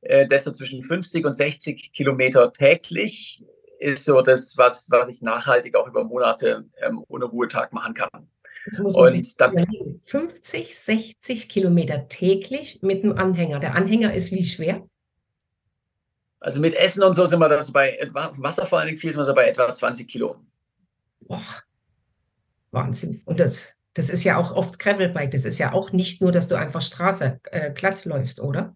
äh, 0.02 0.28
das 0.28 0.44
so 0.44 0.52
zwischen 0.52 0.84
50 0.84 1.26
und 1.26 1.36
60 1.36 1.94
Kilometer 1.94 2.52
täglich 2.52 3.44
ist 3.80 4.06
so 4.06 4.22
das, 4.22 4.58
was, 4.58 4.90
was 4.92 5.10
ich 5.10 5.22
nachhaltig 5.22 5.76
auch 5.76 5.88
über 5.88 6.04
Monate 6.04 6.66
ähm, 6.82 7.04
ohne 7.08 7.26
Ruhetag 7.26 7.74
machen 7.74 7.96
kann. 7.96 8.28
Jetzt 8.68 8.80
muss 8.80 8.94
man 8.94 9.06
und 9.06 9.12
sich 9.12 9.36
dann, 9.38 10.00
50, 10.06 10.78
60 10.78 11.50
Kilometer 11.50 12.08
täglich 12.08 12.80
mit 12.84 13.04
dem 13.04 13.18
Anhänger. 13.18 13.60
Der 13.60 13.76
Anhänger 13.76 14.14
ist 14.14 14.32
wie 14.32 14.46
schwer? 14.46 14.88
Also 16.40 16.60
mit 16.60 16.76
Essen 16.76 17.04
und 17.04 17.16
so 17.16 17.26
sind 17.26 17.40
wir 17.40 17.50
das 17.50 17.72
bei 17.72 17.98
etwa, 17.98 18.34
Wasser 18.38 18.68
vor 18.68 18.80
allen 18.80 18.88
Dingen 18.88 19.00
viel, 19.00 19.12
sind 19.12 19.22
wir 19.22 19.26
so 19.26 19.34
bei 19.34 19.48
etwa 19.48 19.74
20 19.74 20.08
Kilo. 20.08 20.36
Boah, 21.22 21.42
Wahnsinn. 22.72 23.22
Und 23.26 23.40
das 23.40 23.74
das 23.94 24.10
ist 24.10 24.24
ja 24.24 24.38
auch 24.38 24.56
oft 24.56 24.80
Gravelbike. 24.80 25.32
Das 25.32 25.46
ist 25.46 25.58
ja 25.58 25.74
auch 25.74 25.92
nicht 25.92 26.22
nur, 26.22 26.32
dass 26.32 26.48
du 26.48 26.56
einfach 26.56 26.82
Straße 26.82 27.40
äh, 27.52 27.72
glatt 27.72 28.06
läufst, 28.06 28.40
oder? 28.40 28.76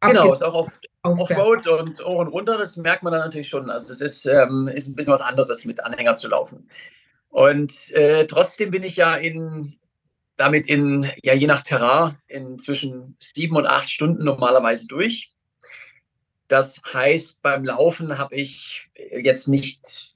Genau, 0.00 0.32
ist 0.32 0.42
auch 0.42 0.54
auf, 0.54 0.80
Offroad 1.02 1.66
und 1.66 2.04
Ohren 2.04 2.28
runter, 2.28 2.56
das 2.56 2.76
merkt 2.76 3.02
man 3.02 3.12
dann 3.12 3.22
natürlich 3.22 3.48
schon. 3.48 3.70
Also 3.70 3.92
es 3.92 4.00
ist, 4.00 4.26
ähm, 4.26 4.68
ist 4.68 4.88
ein 4.88 4.94
bisschen 4.94 5.12
was 5.12 5.20
anderes, 5.20 5.64
mit 5.64 5.82
Anhänger 5.84 6.14
zu 6.14 6.28
laufen. 6.28 6.68
Und 7.28 7.90
äh, 7.92 8.26
trotzdem 8.26 8.70
bin 8.70 8.82
ich 8.82 8.96
ja 8.96 9.14
in, 9.14 9.78
damit 10.36 10.66
in, 10.66 11.10
ja 11.22 11.34
je 11.34 11.46
nach 11.46 11.60
Terrain, 11.60 12.16
in 12.26 12.58
zwischen 12.58 13.16
sieben 13.20 13.56
und 13.56 13.66
acht 13.66 13.90
Stunden 13.90 14.24
normalerweise 14.24 14.86
durch. 14.86 15.30
Das 16.48 16.80
heißt, 16.92 17.42
beim 17.42 17.64
Laufen 17.64 18.18
habe 18.18 18.34
ich 18.34 18.88
jetzt 18.94 19.48
nicht 19.48 20.14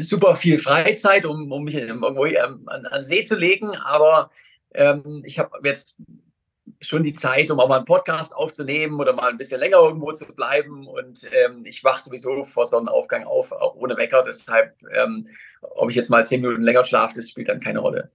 super 0.00 0.36
viel 0.36 0.58
Freizeit, 0.58 1.26
um, 1.26 1.50
um 1.52 1.64
mich 1.64 1.74
irgendwo 1.74 2.24
ähm, 2.24 2.62
an, 2.66 2.86
an 2.86 3.02
See 3.02 3.24
zu 3.24 3.36
legen, 3.36 3.76
aber 3.76 4.30
ähm, 4.74 5.22
ich 5.26 5.38
habe 5.38 5.58
jetzt 5.64 5.96
schon 6.80 7.02
die 7.02 7.14
Zeit, 7.14 7.50
um 7.50 7.60
auch 7.60 7.68
mal 7.68 7.76
einen 7.76 7.84
Podcast 7.84 8.34
aufzunehmen 8.34 9.00
oder 9.00 9.12
mal 9.12 9.30
ein 9.30 9.38
bisschen 9.38 9.60
länger 9.60 9.78
irgendwo 9.78 10.12
zu 10.12 10.34
bleiben. 10.34 10.86
Und 10.86 11.28
ähm, 11.32 11.64
ich 11.64 11.84
wache 11.84 12.02
sowieso 12.02 12.44
vor 12.44 12.66
Sonnenaufgang 12.66 13.24
auf, 13.24 13.52
auch 13.52 13.76
ohne 13.76 13.96
Wecker. 13.96 14.22
Deshalb, 14.24 14.74
ähm, 14.94 15.26
ob 15.60 15.90
ich 15.90 15.96
jetzt 15.96 16.10
mal 16.10 16.26
zehn 16.26 16.40
Minuten 16.40 16.62
länger 16.62 16.84
schlafe, 16.84 17.14
das 17.14 17.30
spielt 17.30 17.48
dann 17.48 17.60
keine 17.60 17.80
Rolle. 17.80 18.10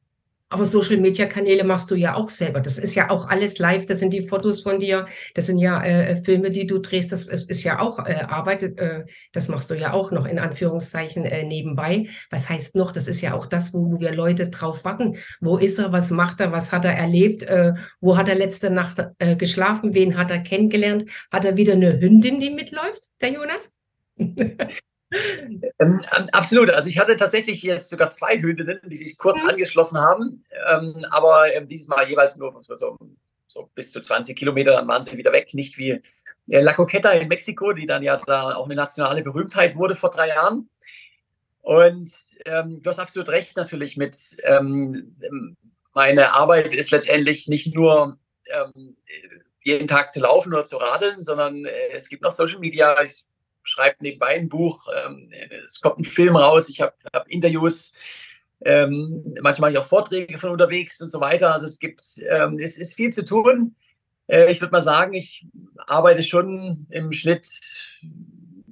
Aber 0.50 0.66
Social 0.66 0.98
Media 0.98 1.26
Kanäle 1.26 1.66
machst 1.66 1.92
du 1.92 1.96
ja 1.96 2.16
auch 2.16 2.30
selber. 2.30 2.62
Das 2.62 2.78
ist 2.78 2.96
ja 2.96 3.10
auch 3.10 3.28
alles 3.28 3.58
live. 3.58 3.86
Das 3.86 4.00
sind 4.00 4.14
die 4.14 4.28
Fotos 4.28 4.62
von 4.62 4.80
dir. 4.80 5.08
Das 5.36 5.48
sind 5.48 5.58
ja 5.58 5.84
äh, 5.84 6.22
Filme, 6.24 6.52
die 6.52 6.66
du 6.66 6.78
drehst. 6.80 7.12
Das 7.12 7.24
ist 7.28 7.64
ja 7.64 7.80
auch 7.80 8.00
äh, 8.06 8.14
Arbeit. 8.28 8.64
Äh, 8.64 9.06
das 9.34 9.50
machst 9.50 9.70
du 9.70 9.76
ja 9.76 9.92
auch 9.92 10.12
noch 10.12 10.26
in 10.26 10.40
Anführungszeichen 10.40 11.26
äh, 11.26 11.44
nebenbei. 11.44 12.08
Was 12.30 12.48
heißt 12.48 12.76
noch? 12.76 12.94
Das 12.94 13.10
ist 13.10 13.20
ja 13.20 13.34
auch 13.34 13.46
das, 13.46 13.74
wo 13.74 14.00
wir 14.00 14.14
Leute 14.14 14.48
drauf 14.50 14.86
warten. 14.86 15.18
Wo 15.42 15.58
ist 15.58 15.80
er? 15.80 15.92
Was 15.92 16.12
macht 16.12 16.40
er? 16.40 16.54
Was 16.54 16.72
hat 16.72 16.86
er 16.86 16.94
erlebt? 16.94 17.44
Äh, 17.44 17.74
wo 18.00 18.16
hat 18.16 18.30
er 18.30 18.36
letzte 18.36 18.70
Nacht 18.70 19.06
äh, 19.20 19.36
geschlafen? 19.36 19.94
Wen 19.94 20.18
hat 20.18 20.32
er 20.32 20.40
kennengelernt? 20.40 21.06
Hat 21.30 21.44
er 21.44 21.58
wieder 21.58 21.74
eine 21.74 22.00
Hündin, 22.00 22.40
die 22.40 22.52
mitläuft, 22.52 23.04
der 23.20 23.34
Jonas? 23.34 23.74
Ähm, 25.80 26.02
absolut. 26.32 26.70
Also 26.70 26.90
ich 26.90 27.00
hatte 27.00 27.16
tatsächlich 27.16 27.62
jetzt 27.64 27.90
sogar 27.90 28.10
zwei 28.10 28.42
Hündinnen, 28.42 28.82
die 28.86 28.98
sich 28.98 29.18
kurz 29.18 29.42
mhm. 29.42 29.50
angeschlossen 29.50 30.00
haben, 30.00 30.44
ähm, 30.70 31.06
aber 31.12 31.54
ähm, 31.54 31.68
dieses 31.68 31.88
Mal 31.88 32.10
jeweils 32.10 32.36
nur 32.38 32.62
so, 32.64 32.98
so, 33.48 33.70
bis 33.74 33.92
zu 33.92 34.02
20 34.02 34.38
Kilometer, 34.38 34.72
dann 34.72 34.88
waren 34.88 35.02
sie 35.02 35.18
wieder 35.18 35.32
weg. 35.32 35.54
Nicht 35.54 35.78
wie 35.78 35.92
äh, 35.92 36.02
La 36.62 36.74
Coqueta 36.74 37.12
in 37.12 37.28
Mexiko, 37.28 37.74
die 37.74 37.86
dann 37.86 38.04
ja 38.04 38.22
da 38.26 38.56
auch 38.56 38.66
eine 38.66 38.76
nationale 38.76 39.24
Berühmtheit 39.24 39.76
wurde 39.76 39.96
vor 39.96 40.10
drei 40.10 40.30
Jahren. 40.30 40.70
Und 41.62 42.12
ähm, 42.46 42.82
du 42.82 42.90
hast 42.90 43.00
absolut 43.00 43.30
recht 43.30 43.58
natürlich 43.58 43.98
mit, 43.98 44.38
ähm, 44.44 45.16
meine 45.94 46.34
Arbeit 46.34 46.74
ist 46.74 46.92
letztendlich 46.92 47.48
nicht 47.48 47.74
nur 47.74 48.18
ähm, 48.46 48.96
jeden 49.64 49.88
Tag 49.88 50.10
zu 50.10 50.22
laufen 50.22 50.54
oder 50.54 50.64
zu 50.64 50.78
radeln, 50.78 51.22
sondern 51.22 51.66
äh, 51.66 51.90
es 51.92 52.08
gibt 52.08 52.24
noch 52.24 52.32
Social 52.32 52.60
Media. 52.60 53.02
Ich 53.02 53.26
schreibe 53.68 53.98
nebenbei 54.02 54.36
ein 54.36 54.50
Buch, 54.50 54.88
ähm, 54.96 55.32
es 55.64 55.82
kommt 55.82 56.00
ein 56.00 56.06
Film 56.06 56.36
raus, 56.36 56.70
ich 56.70 56.82
habe 56.82 56.94
hab 57.14 57.28
Interviews, 57.28 57.94
ähm, 58.62 59.24
manchmal 59.42 59.70
mache 59.70 59.72
ich 59.74 59.78
auch 59.78 59.90
Vorträge 59.90 60.38
von 60.38 60.50
unterwegs 60.50 61.02
und 61.02 61.12
so 61.12 61.22
weiter. 61.22 61.54
Also 61.54 61.68
es 61.68 61.80
gibt, 61.80 62.02
ähm, 62.30 62.58
es 62.60 62.78
ist 62.78 62.96
viel 62.96 63.12
zu 63.12 63.24
tun. 63.24 63.76
Äh, 64.28 64.52
ich 64.52 64.62
würde 64.62 64.72
mal 64.72 64.82
sagen, 64.82 65.14
ich 65.14 65.46
arbeite 65.86 66.24
schon 66.24 66.88
im 66.90 67.12
Schnitt, 67.12 67.48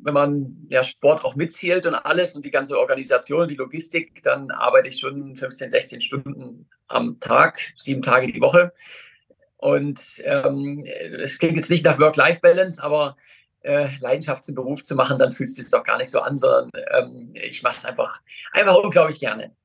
wenn 0.02 0.14
man 0.14 0.68
ja 0.70 0.84
Sport 0.84 1.24
auch 1.24 1.36
mitzählt 1.36 1.86
und 1.86 1.96
alles 1.96 2.36
und 2.36 2.46
die 2.46 2.52
ganze 2.52 2.78
Organisation, 2.78 3.48
die 3.48 3.56
Logistik, 3.56 4.24
dann 4.24 4.52
arbeite 4.52 4.88
ich 4.88 5.00
schon 5.00 5.36
15, 5.36 5.70
16 5.70 6.02
Stunden 6.02 6.68
am 6.88 7.20
Tag, 7.20 7.60
sieben 7.76 8.02
Tage 8.02 8.32
die 8.32 8.42
Woche. 8.42 8.74
Und 9.58 10.22
ähm, 10.26 10.86
es 10.86 11.40
klingt 11.40 11.56
jetzt 11.56 11.72
nicht 11.72 11.86
nach 11.86 12.00
Work-Life-Balance, 12.00 12.84
aber 12.84 13.16
äh, 13.66 13.90
Leidenschaft 14.00 14.46
zum 14.46 14.56
Beruf 14.56 14.84
zu 14.84 14.96
machen, 14.96 15.20
dann 15.20 15.34
fühlst 15.34 15.58
du 15.58 15.62
es 15.62 15.72
doch 15.72 15.84
gar 15.84 15.98
nicht 15.98 16.10
so 16.10 16.22
an, 16.22 16.38
sondern 16.38 16.70
ähm, 16.94 17.32
ich 17.34 17.64
mache 17.64 17.78
es 17.78 17.86
einfach, 17.86 18.22
einfach 18.52 18.76
unglaublich 18.76 19.20
gerne. 19.20 19.56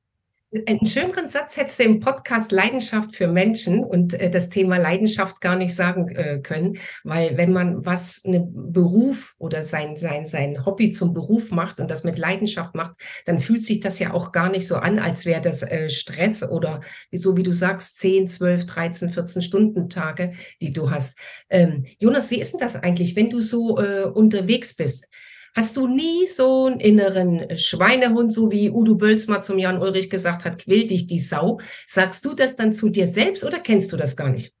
Einen 0.53 0.85
schöneren 0.85 1.29
Satz 1.29 1.55
hättest 1.55 1.79
du 1.79 1.83
im 1.83 2.01
Podcast 2.01 2.51
Leidenschaft 2.51 3.15
für 3.15 3.27
Menschen 3.27 3.85
und 3.85 4.13
äh, 4.15 4.29
das 4.29 4.49
Thema 4.49 4.75
Leidenschaft 4.75 5.39
gar 5.39 5.55
nicht 5.55 5.73
sagen 5.73 6.09
äh, 6.09 6.39
können, 6.43 6.77
weil 7.05 7.37
wenn 7.37 7.53
man 7.53 7.85
was, 7.85 8.21
einen 8.25 8.73
Beruf 8.73 9.33
oder 9.37 9.63
sein, 9.63 9.97
sein, 9.97 10.27
sein 10.27 10.65
Hobby 10.65 10.91
zum 10.91 11.13
Beruf 11.13 11.51
macht 11.51 11.79
und 11.79 11.89
das 11.89 12.03
mit 12.03 12.17
Leidenschaft 12.17 12.75
macht, 12.75 12.95
dann 13.23 13.39
fühlt 13.39 13.63
sich 13.63 13.79
das 13.79 13.97
ja 13.99 14.13
auch 14.13 14.33
gar 14.33 14.49
nicht 14.49 14.67
so 14.67 14.75
an, 14.75 14.99
als 14.99 15.25
wäre 15.25 15.41
das 15.41 15.63
äh, 15.63 15.89
Stress 15.89 16.43
oder 16.43 16.81
so 17.13 17.37
wie 17.37 17.43
du 17.43 17.53
sagst, 17.53 17.99
10, 17.99 18.27
12, 18.27 18.65
13, 18.65 19.09
14 19.11 19.41
Stunden 19.43 19.87
Tage, 19.87 20.33
die 20.59 20.73
du 20.73 20.91
hast. 20.91 21.17
Ähm, 21.49 21.85
Jonas, 21.97 22.29
wie 22.29 22.41
ist 22.41 22.51
denn 22.51 22.59
das 22.59 22.75
eigentlich, 22.75 23.15
wenn 23.15 23.29
du 23.29 23.39
so 23.39 23.79
äh, 23.79 24.03
unterwegs 24.03 24.75
bist? 24.75 25.07
Hast 25.53 25.75
du 25.75 25.85
nie 25.85 26.27
so 26.27 26.67
einen 26.67 26.79
inneren 26.79 27.57
Schweinehund, 27.57 28.31
so 28.31 28.51
wie 28.51 28.69
Udo 28.69 28.95
Bölz 28.95 29.27
zum 29.41 29.57
Jan 29.57 29.81
Ulrich 29.81 30.09
gesagt 30.09 30.45
hat, 30.45 30.59
quält 30.59 30.91
dich 30.91 31.07
die 31.07 31.19
Sau? 31.19 31.59
Sagst 31.85 32.23
du 32.25 32.33
das 32.33 32.55
dann 32.55 32.71
zu 32.71 32.89
dir 32.89 33.05
selbst 33.07 33.43
oder 33.43 33.59
kennst 33.59 33.91
du 33.91 33.97
das 33.97 34.15
gar 34.15 34.29
nicht? 34.29 34.53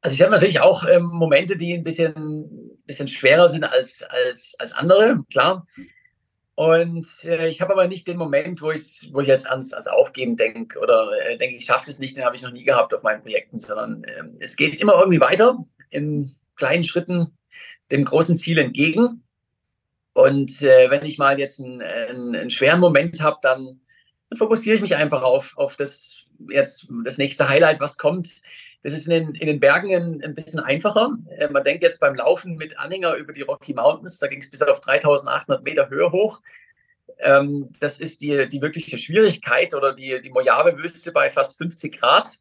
Also 0.00 0.14
ich 0.14 0.22
habe 0.22 0.32
natürlich 0.32 0.60
auch 0.60 0.86
ähm, 0.88 1.06
Momente, 1.06 1.56
die 1.56 1.74
ein 1.74 1.84
bisschen, 1.84 2.78
bisschen 2.86 3.08
schwerer 3.08 3.48
sind 3.48 3.64
als, 3.64 4.02
als, 4.02 4.54
als 4.58 4.72
andere, 4.72 5.24
klar. 5.30 5.66
Und 6.54 7.06
äh, 7.24 7.48
ich 7.48 7.60
habe 7.60 7.72
aber 7.72 7.88
nicht 7.88 8.06
den 8.06 8.18
Moment, 8.18 8.62
wo 8.62 8.70
ich, 8.70 9.10
wo 9.12 9.20
ich 9.20 9.28
jetzt 9.28 9.48
ans, 9.48 9.72
ans 9.72 9.86
Aufgeben 9.86 10.36
denke 10.36 10.78
oder 10.78 11.10
äh, 11.26 11.38
denke, 11.38 11.56
ich 11.56 11.64
schaffe 11.64 11.90
es 11.90 11.98
nicht, 11.98 12.16
den 12.16 12.24
habe 12.24 12.36
ich 12.36 12.42
noch 12.42 12.52
nie 12.52 12.64
gehabt 12.64 12.94
auf 12.94 13.02
meinen 13.02 13.22
Projekten, 13.22 13.58
sondern 13.58 14.04
äh, 14.04 14.24
es 14.38 14.56
geht 14.56 14.80
immer 14.80 14.98
irgendwie 14.98 15.20
weiter 15.20 15.64
in 15.90 16.30
kleinen 16.56 16.84
Schritten 16.84 17.36
dem 17.92 18.04
großen 18.04 18.36
Ziel 18.36 18.58
entgegen. 18.58 19.22
Und 20.14 20.60
äh, 20.62 20.90
wenn 20.90 21.04
ich 21.04 21.18
mal 21.18 21.38
jetzt 21.38 21.60
einen, 21.60 21.80
einen, 21.80 22.34
einen 22.34 22.50
schweren 22.50 22.80
Moment 22.80 23.20
habe, 23.20 23.38
dann, 23.42 23.80
dann, 24.28 24.38
fokussiere 24.38 24.76
ich 24.76 24.82
mich 24.82 24.96
einfach 24.96 25.22
auf, 25.22 25.56
auf 25.56 25.76
das, 25.76 26.16
jetzt 26.48 26.88
das 27.04 27.18
nächste 27.18 27.48
Highlight, 27.48 27.80
was 27.80 27.96
kommt. 27.96 28.42
Das 28.82 28.92
ist 28.92 29.06
in 29.06 29.10
den, 29.10 29.34
in 29.36 29.46
den 29.46 29.60
Bergen 29.60 29.94
ein, 29.94 30.22
ein 30.22 30.34
bisschen 30.34 30.60
einfacher. 30.60 31.16
Äh, 31.38 31.48
man 31.48 31.64
denkt 31.64 31.82
jetzt 31.82 32.00
beim 32.00 32.14
Laufen 32.14 32.56
mit 32.56 32.78
Anhänger 32.78 33.14
über 33.14 33.32
die 33.32 33.42
Rocky 33.42 33.74
Mountains, 33.74 34.18
da 34.18 34.26
ging 34.26 34.40
es 34.40 34.50
bis 34.50 34.62
auf 34.62 34.80
3800 34.80 35.62
Meter 35.62 35.88
Höhe 35.88 36.10
hoch. 36.10 36.40
Ähm, 37.18 37.70
das 37.78 37.98
ist 37.98 38.20
die, 38.20 38.48
die 38.48 38.60
wirkliche 38.60 38.98
Schwierigkeit 38.98 39.74
oder 39.74 39.94
die, 39.94 40.20
die 40.20 40.30
Mojave-Wüste 40.30 41.12
bei 41.12 41.30
fast 41.30 41.56
50 41.58 41.98
Grad. 41.98 42.38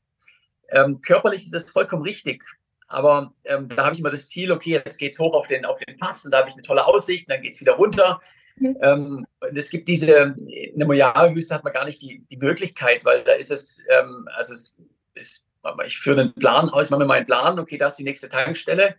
Ähm, 0.70 1.02
körperlich 1.02 1.46
ist 1.46 1.54
es 1.54 1.70
vollkommen 1.70 2.04
richtig. 2.04 2.44
Aber 2.92 3.34
ähm, 3.46 3.70
da 3.70 3.86
habe 3.86 3.94
ich 3.94 4.00
immer 4.00 4.12
das 4.12 4.28
Ziel, 4.28 4.52
okay, 4.52 4.82
jetzt 4.84 4.98
geht 4.98 5.14
es 5.14 5.20
hoch 5.20 5.34
auf 5.34 5.48
den, 5.48 5.66
auf 5.66 5.80
den 5.80 5.98
Pass 5.98 6.26
und 6.26 6.32
da 6.32 6.40
habe 6.40 6.50
ich 6.50 6.56
eine 6.56 6.64
tolle 6.64 6.86
Aussicht 6.86 7.28
und 7.28 7.34
dann 7.34 7.42
geht 7.42 7.54
es 7.54 7.62
wieder 7.62 7.74
runter. 7.74 8.22
Mhm. 8.58 8.78
Ähm, 8.82 9.28
es 9.56 9.70
gibt 9.70 9.88
diese, 9.88 10.36
in 10.48 10.78
der 10.78 10.88
Mojave-Wüste 10.88 11.56
hat 11.56 11.64
man 11.64 11.74
gar 11.74 11.86
nicht 11.86 12.02
die, 12.02 12.24
die 12.30 12.38
Möglichkeit, 12.38 13.06
weil 13.06 13.24
da 13.24 13.34
ist 13.34 13.50
es, 13.50 13.82
ähm, 13.90 14.28
also 14.36 14.54
es 14.54 14.78
ist, 15.14 15.48
ich 15.86 15.98
führe 16.00 16.22
einen 16.22 16.34
Plan 16.34 16.70
aus, 16.70 16.86
ich 16.88 16.90
mache 16.90 17.02
mir 17.02 17.08
meinen 17.08 17.26
Plan, 17.26 17.60
okay, 17.60 17.78
das 17.78 17.94
ist 17.94 17.98
die 18.00 18.04
nächste 18.04 18.30
Tankstelle. 18.30 18.96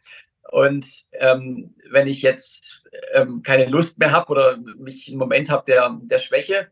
Und 0.51 0.87
ähm, 1.13 1.75
wenn 1.91 2.09
ich 2.09 2.23
jetzt 2.23 2.83
ähm, 3.13 3.43
keine 3.43 3.67
Lust 3.67 3.99
mehr 3.99 4.11
habe 4.11 4.31
oder 4.31 4.57
mich 4.57 5.09
einen 5.09 5.19
Moment 5.19 5.51
habe 5.51 5.65
der, 5.67 5.99
der 6.03 6.19
Schwäche, 6.19 6.69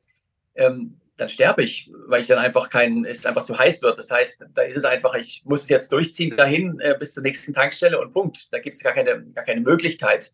ähm, 0.55 1.00
dann 1.21 1.29
sterbe 1.29 1.62
ich, 1.62 1.91
weil 2.07 2.21
ich 2.21 2.27
dann 2.27 2.39
einfach 2.39 2.71
kein, 2.71 3.05
es 3.05 3.27
einfach 3.27 3.43
zu 3.43 3.59
heiß 3.59 3.83
wird. 3.83 3.99
Das 3.99 4.11
heißt, 4.11 4.47
da 4.55 4.62
ist 4.62 4.77
es 4.77 4.85
einfach, 4.85 5.15
ich 5.15 5.43
muss 5.45 5.65
es 5.65 5.69
jetzt 5.69 5.93
durchziehen 5.93 6.37
dahin 6.37 6.81
äh, 6.81 6.97
bis 6.99 7.15
zur 7.15 7.23
nächsten 7.23 7.53
Tankstelle 7.53 8.00
und 8.00 8.12
Punkt. 8.12 8.53
Da 8.53 8.59
gibt 8.59 8.77
es 8.77 8.83
gar 8.83 8.95
keine, 8.95 9.25
gar 9.35 9.45
keine 9.45 9.61
Möglichkeit. 9.61 10.33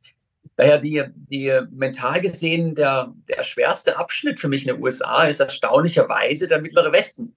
Daher 0.57 0.78
die, 0.78 1.02
die 1.14 1.61
mental 1.71 2.21
gesehen 2.21 2.75
der, 2.75 3.12
der 3.28 3.43
schwerste 3.45 3.97
Abschnitt 3.99 4.40
für 4.40 4.49
mich 4.49 4.66
in 4.66 4.75
den 4.75 4.83
USA 4.83 5.25
ist 5.25 5.40
erstaunlicherweise 5.40 6.49
der 6.49 6.61
mittlere 6.61 6.93
Westen, 6.93 7.35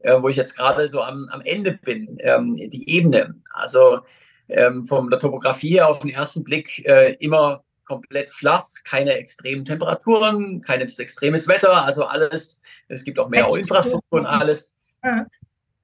äh, 0.00 0.20
wo 0.20 0.28
ich 0.28 0.36
jetzt 0.36 0.56
gerade 0.56 0.86
so 0.86 1.00
am, 1.00 1.28
am 1.32 1.40
Ende 1.40 1.72
bin, 1.82 2.18
ähm, 2.20 2.56
die 2.56 2.88
Ebene. 2.88 3.34
Also 3.52 4.00
ähm, 4.48 4.84
von 4.84 5.10
der 5.10 5.18
Topografie 5.18 5.70
her 5.70 5.88
auf 5.88 6.00
den 6.00 6.10
ersten 6.10 6.44
Blick 6.44 6.84
äh, 6.86 7.14
immer 7.14 7.64
komplett 7.90 8.30
flach, 8.30 8.68
keine 8.84 9.14
extremen 9.14 9.64
Temperaturen, 9.64 10.60
kein 10.60 10.80
extremes 10.80 11.48
Wetter, 11.48 11.84
also 11.84 12.04
alles, 12.04 12.62
es 12.86 13.02
gibt 13.02 13.18
auch 13.18 13.28
mehr 13.28 13.48
Infrastruktur 13.48 14.20
und 14.20 14.26
alles. 14.26 14.76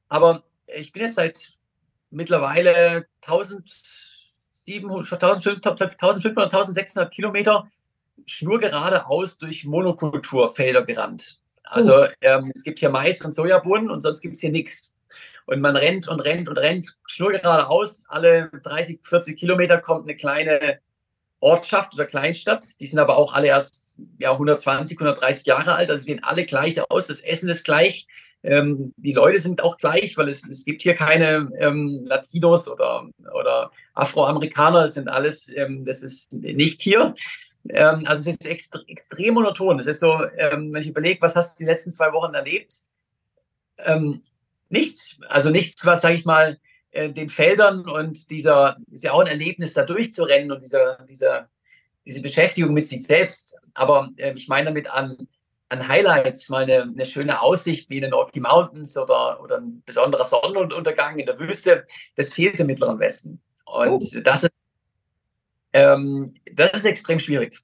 Aber 0.09 0.45
ich 0.69 0.93
bin 0.93 1.03
jetzt 1.03 1.17
seit 1.17 1.53
mittlerweile 2.11 3.07
1700, 3.23 5.13
1500, 5.13 5.93
1500 6.01 6.55
1600 6.55 7.13
Kilometer 7.13 7.69
schnurgeradeaus 8.25 9.39
durch 9.39 9.65
Monokulturfelder 9.65 10.85
gerannt. 10.85 11.41
Also 11.65 12.05
oh. 12.05 12.09
ähm, 12.21 12.53
es 12.55 12.63
gibt 12.63 12.79
hier 12.79 12.91
Mais 12.91 13.21
und 13.21 13.35
Sojabohnen 13.35 13.91
und 13.91 14.03
sonst 14.03 14.21
gibt 14.21 14.35
es 14.35 14.41
hier 14.41 14.53
nichts. 14.53 14.95
Und 15.47 15.61
man 15.61 15.77
rennt 15.77 16.07
und 16.07 16.21
rennt 16.21 16.49
und 16.49 16.57
rennt 16.57 16.97
schnurgeradeaus. 17.07 18.05
Alle 18.09 18.49
30, 18.63 19.01
40 19.03 19.37
Kilometer 19.37 19.79
kommt 19.79 20.05
eine 20.05 20.15
kleine 20.15 20.79
Ortschaft 21.47 21.95
oder 21.95 22.07
Kleinstadt. 22.07 22.67
Die 22.81 22.87
sind 22.87 22.99
aber 22.99 23.17
auch 23.17 23.33
alle 23.33 23.47
erst 23.47 23.95
ja, 24.19 24.33
120, 24.33 24.99
130 24.99 25.47
Jahre 25.47 25.77
alt. 25.77 25.91
Also 25.91 26.03
sehen 26.03 26.25
alle 26.25 26.45
gleich 26.45 26.81
aus. 26.91 27.07
Das 27.07 27.21
Essen 27.21 27.49
ist 27.49 27.63
gleich. 27.63 28.09
ähm, 28.43 28.93
die 28.97 29.13
Leute 29.13 29.39
sind 29.39 29.63
auch 29.63 29.77
gleich, 29.77 30.17
weil 30.17 30.29
es, 30.29 30.49
es 30.49 30.65
gibt 30.65 30.83
hier 30.83 30.95
keine 30.95 31.51
ähm, 31.59 32.05
Latinos 32.05 32.69
oder, 32.69 33.09
oder 33.33 33.71
Afroamerikaner, 33.95 34.85
es 34.85 34.95
sind 34.95 35.09
alles, 35.09 35.49
ähm, 35.55 35.85
das 35.85 36.03
ist 36.03 36.33
nicht 36.33 36.81
hier. 36.83 37.15
Ähm, 37.69 38.05
also 38.07 38.29
es 38.29 38.37
ist 38.37 38.47
extre 38.47 38.83
extrem 38.89 39.35
monoton. 39.35 39.79
Es 39.79 39.87
ist 39.87 40.01
so, 40.01 40.21
ähm, 40.37 40.73
wenn 40.73 40.83
ich 40.83 40.89
überlege, 40.89 41.23
was 41.23 41.37
hast 41.37 41.59
du 41.59 41.65
die 41.65 41.71
letzten 41.71 41.93
zwei 41.93 42.13
Wochen 42.13 42.35
erlebt? 42.35 42.75
Ähm, 43.79 44.23
nichts. 44.69 45.17
Also 45.29 45.51
nichts, 45.51 45.87
was, 45.87 46.01
sage 46.01 46.17
ich 46.17 46.25
mal, 46.25 46.59
äh, 46.97 47.13
den 47.13 47.29
Feldern 47.29 47.87
und 47.89 48.31
dieser, 48.31 48.79
ist 48.91 49.05
ja 49.05 49.13
auch 49.13 49.21
ein 49.21 49.27
Erlebnis, 49.27 49.75
da 49.75 49.85
durchzurennen 49.85 50.51
und 50.51 50.63
dieser, 50.63 50.97
dieser, 51.09 51.49
diese 52.07 52.23
Beschäftigung 52.23 52.73
mit 52.73 52.87
sich 52.87 53.03
selbst. 53.03 53.59
Aber 53.75 54.11
äh, 54.17 54.33
ich 54.35 54.49
meine 54.49 54.67
damit 54.67 54.89
an, 54.89 55.29
an 55.69 55.89
Highlights, 55.89 56.49
mal 56.49 56.63
eine, 56.63 56.83
eine, 56.83 57.05
schöne 57.05 57.41
Aussicht 57.41 57.91
wie 57.91 57.97
in 57.97 58.03
den 58.03 58.13
Rocky 58.13 58.41
Mountains 58.41 58.97
oder, 58.97 59.43
oder 59.43 59.59
ein 59.59 59.83
besonderer 59.85 60.25
Sonnenuntergang 60.25 61.19
in 61.19 61.27
der 61.27 61.39
Wüste, 61.39 61.87
das 62.15 62.33
fehlt 62.33 62.59
im 62.61 62.69
Mittleren 62.69 62.99
Westen. 62.99 63.41
Und 63.65 64.05
oh. 64.17 64.21
das, 64.25 64.45
ist, 64.45 64.53
ähm, 65.73 66.35
das 66.53 66.71
ist 66.73 66.87
extrem 66.87 67.19
schwierig. 67.19 67.61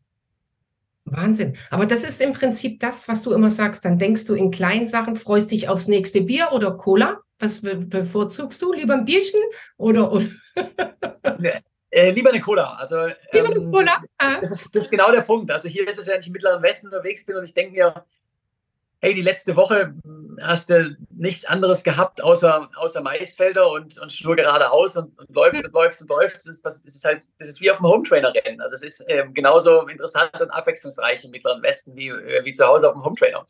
Wahnsinn. 1.05 1.57
Aber 1.71 1.87
das 1.87 2.05
ist 2.05 2.21
im 2.21 2.33
Prinzip 2.33 2.81
das, 2.81 3.09
was 3.09 3.23
du 3.23 3.33
immer 3.33 3.51
sagst. 3.51 3.85
Dann 3.85 3.99
denkst 3.99 4.27
du 4.27 4.35
in 4.35 4.51
kleinen 4.51 4.87
Sachen, 4.87 5.17
freust 5.17 5.51
dich 5.51 5.69
aufs 5.69 5.89
nächste 5.89 6.23
Bier 6.23 6.51
oder 6.53 6.73
Cola. 6.73 7.21
Was 7.39 7.61
bevorzugst 7.61 8.61
du? 8.63 8.73
Lieber 8.73 8.95
ein 8.95 9.05
Bierchen 9.05 9.41
oder? 9.77 10.13
oder? 10.13 10.27
Äh, 11.95 12.11
lieber 12.13 12.31
eine 12.31 12.41
Cola. 12.41 12.73
Also, 12.77 13.09
lieber 13.33 13.49
eine 13.49 13.57
ähm, 13.57 13.71
Cola? 13.71 14.03
Ah. 14.17 14.41
Das, 14.41 14.51
ist, 14.51 14.65
das, 14.73 14.85
ist, 14.85 14.91
genau 14.91 15.13
der 15.13 15.21
Punkt. 15.21 15.51
Also 15.51 15.69
hier 15.69 15.87
ist 15.87 15.99
es, 15.99 16.07
wenn 16.07 16.21
ich 16.21 16.27
im 16.27 16.33
Mittleren 16.33 16.63
Westen 16.63 16.87
unterwegs 16.87 17.27
bin 17.27 17.37
und 17.37 17.45
ich 17.45 17.53
denke 17.53 17.73
mir, 17.73 18.07
hey, 19.03 19.13
die 19.13 19.23
letzte 19.23 19.57
Woche 19.57 19.95
hast 20.41 20.71
du 20.71 20.97
nichts 21.11 21.45
anderes 21.45 21.83
gehabt 21.83 22.23
außer, 22.23 22.71
außer 22.77 23.01
Maisfelder 23.03 23.71
und, 23.71 23.99
und 23.99 24.25
nur 24.25 24.37
geradeaus 24.37 24.97
und, 24.97 25.19
und 25.19 25.35
läufst 25.35 25.65
und 25.65 25.75
läufst 25.75 26.01
und 26.01 26.09
läufst. 26.09 26.37
Das 26.37 26.47
ist, 26.47 26.65
das 26.65 26.79
ist 26.79 27.05
halt, 27.05 27.25
das 27.39 27.49
ist 27.49 27.61
wie 27.61 27.71
auf 27.71 27.79
dem 27.79 27.87
Hometrainer-Rennen. 27.87 28.61
Also 28.61 28.77
es 28.77 28.83
ist 28.83 29.05
ähm, 29.09 29.35
genauso 29.35 29.87
interessant 29.89 30.41
und 30.41 30.51
abwechslungsreich 30.51 31.25
im 31.25 31.33
Mittleren 31.33 31.63
Westen 31.63 31.95
wie, 31.97 32.09
äh, 32.09 32.45
wie 32.45 32.53
zu 32.53 32.65
Hause 32.65 32.89
auf 32.89 32.95
dem 32.95 33.05
Hometrainer. 33.05 33.45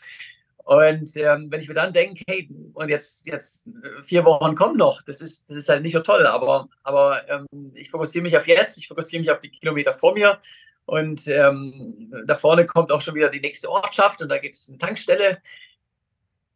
Und 0.64 1.16
ähm, 1.16 1.50
wenn 1.50 1.60
ich 1.60 1.68
mir 1.68 1.74
dann 1.74 1.92
denke, 1.92 2.22
hey, 2.28 2.48
und 2.74 2.88
jetzt, 2.88 3.26
jetzt 3.26 3.66
äh, 3.66 4.02
vier 4.02 4.24
Wochen 4.24 4.54
kommen 4.54 4.76
noch, 4.76 5.02
das 5.02 5.20
ist, 5.20 5.48
das 5.48 5.56
ist 5.56 5.68
halt 5.68 5.82
nicht 5.82 5.92
so 5.92 6.00
toll, 6.00 6.26
aber, 6.26 6.68
aber 6.84 7.28
ähm, 7.28 7.46
ich 7.74 7.90
fokussiere 7.90 8.22
mich 8.22 8.36
auf 8.36 8.46
jetzt, 8.46 8.78
ich 8.78 8.88
fokussiere 8.88 9.20
mich 9.20 9.30
auf 9.30 9.40
die 9.40 9.50
Kilometer 9.50 9.92
vor 9.92 10.14
mir 10.14 10.38
und 10.84 11.26
ähm, 11.26 12.12
da 12.26 12.36
vorne 12.36 12.64
kommt 12.64 12.92
auch 12.92 13.00
schon 13.00 13.14
wieder 13.14 13.28
die 13.28 13.40
nächste 13.40 13.68
Ortschaft 13.68 14.22
und 14.22 14.28
da 14.28 14.38
gibt 14.38 14.54
es 14.54 14.68
eine 14.68 14.78
Tankstelle 14.78 15.42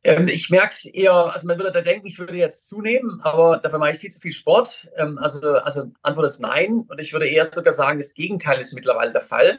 Ähm, 0.04 0.28
ich 0.28 0.50
merke 0.50 0.74
es 0.76 0.84
eher, 0.84 1.14
also 1.14 1.46
man 1.46 1.56
würde 1.58 1.72
da 1.72 1.80
denken, 1.80 2.06
ich 2.06 2.18
würde 2.18 2.36
jetzt 2.36 2.68
zunehmen, 2.68 3.20
aber 3.22 3.56
dafür 3.56 3.78
mache 3.78 3.92
ich 3.92 3.98
viel 3.98 4.10
zu 4.10 4.20
viel 4.20 4.32
Sport. 4.32 4.88
Ähm, 4.96 5.16
also, 5.16 5.54
also 5.54 5.90
Antwort 6.02 6.26
ist 6.26 6.40
nein. 6.40 6.84
Und 6.86 7.00
ich 7.00 7.14
würde 7.14 7.26
eher 7.26 7.50
sogar 7.50 7.72
sagen, 7.72 7.98
das 7.98 8.12
Gegenteil 8.12 8.60
ist 8.60 8.74
mittlerweile 8.74 9.12
der 9.12 9.22
Fall. 9.22 9.58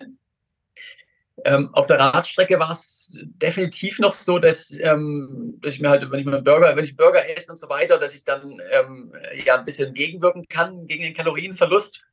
Ähm, 1.45 1.69
auf 1.73 1.85
der 1.85 1.99
Radstrecke 1.99 2.59
war 2.59 2.71
es 2.71 3.19
definitiv 3.21 3.99
noch 3.99 4.13
so, 4.13 4.39
dass, 4.39 4.71
ähm, 4.79 5.57
dass 5.61 5.75
ich 5.75 5.79
mir 5.79 5.89
halt, 5.89 6.09
wenn 6.09 6.19
ich 6.19 6.25
mir 6.25 6.41
Burger, 6.41 6.75
wenn 6.75 6.83
ich 6.83 6.97
Burger 6.97 7.29
esse 7.29 7.51
und 7.51 7.57
so 7.57 7.69
weiter, 7.69 7.99
dass 7.99 8.15
ich 8.15 8.23
dann 8.23 8.59
ähm, 8.71 9.13
ja 9.45 9.57
ein 9.57 9.65
bisschen 9.65 9.93
gegenwirken 9.93 10.47
kann 10.47 10.87
gegen 10.87 11.03
den 11.03 11.13
Kalorienverlust. 11.13 12.03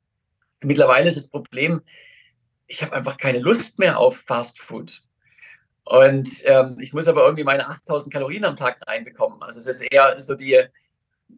Mittlerweile 0.63 1.09
ist 1.09 1.17
das 1.17 1.29
Problem, 1.29 1.83
ich 2.67 2.83
habe 2.83 2.93
einfach 2.93 3.17
keine 3.17 3.39
Lust 3.39 3.79
mehr 3.79 3.99
auf 3.99 4.19
Fast 4.19 4.61
Food. 4.61 5.03
Und 5.85 6.29
ähm, 6.45 6.79
ich 6.81 6.93
muss 6.93 7.09
aber 7.09 7.25
irgendwie 7.25 7.45
meine 7.45 7.69
8000 7.69 8.13
Kalorien 8.13 8.45
am 8.45 8.57
Tag 8.57 8.81
reinbekommen. 8.87 9.43
Also 9.43 9.59
es 9.59 9.67
ist 9.67 9.83
eher 9.83 10.21
so 10.21 10.35
die, 10.35 10.63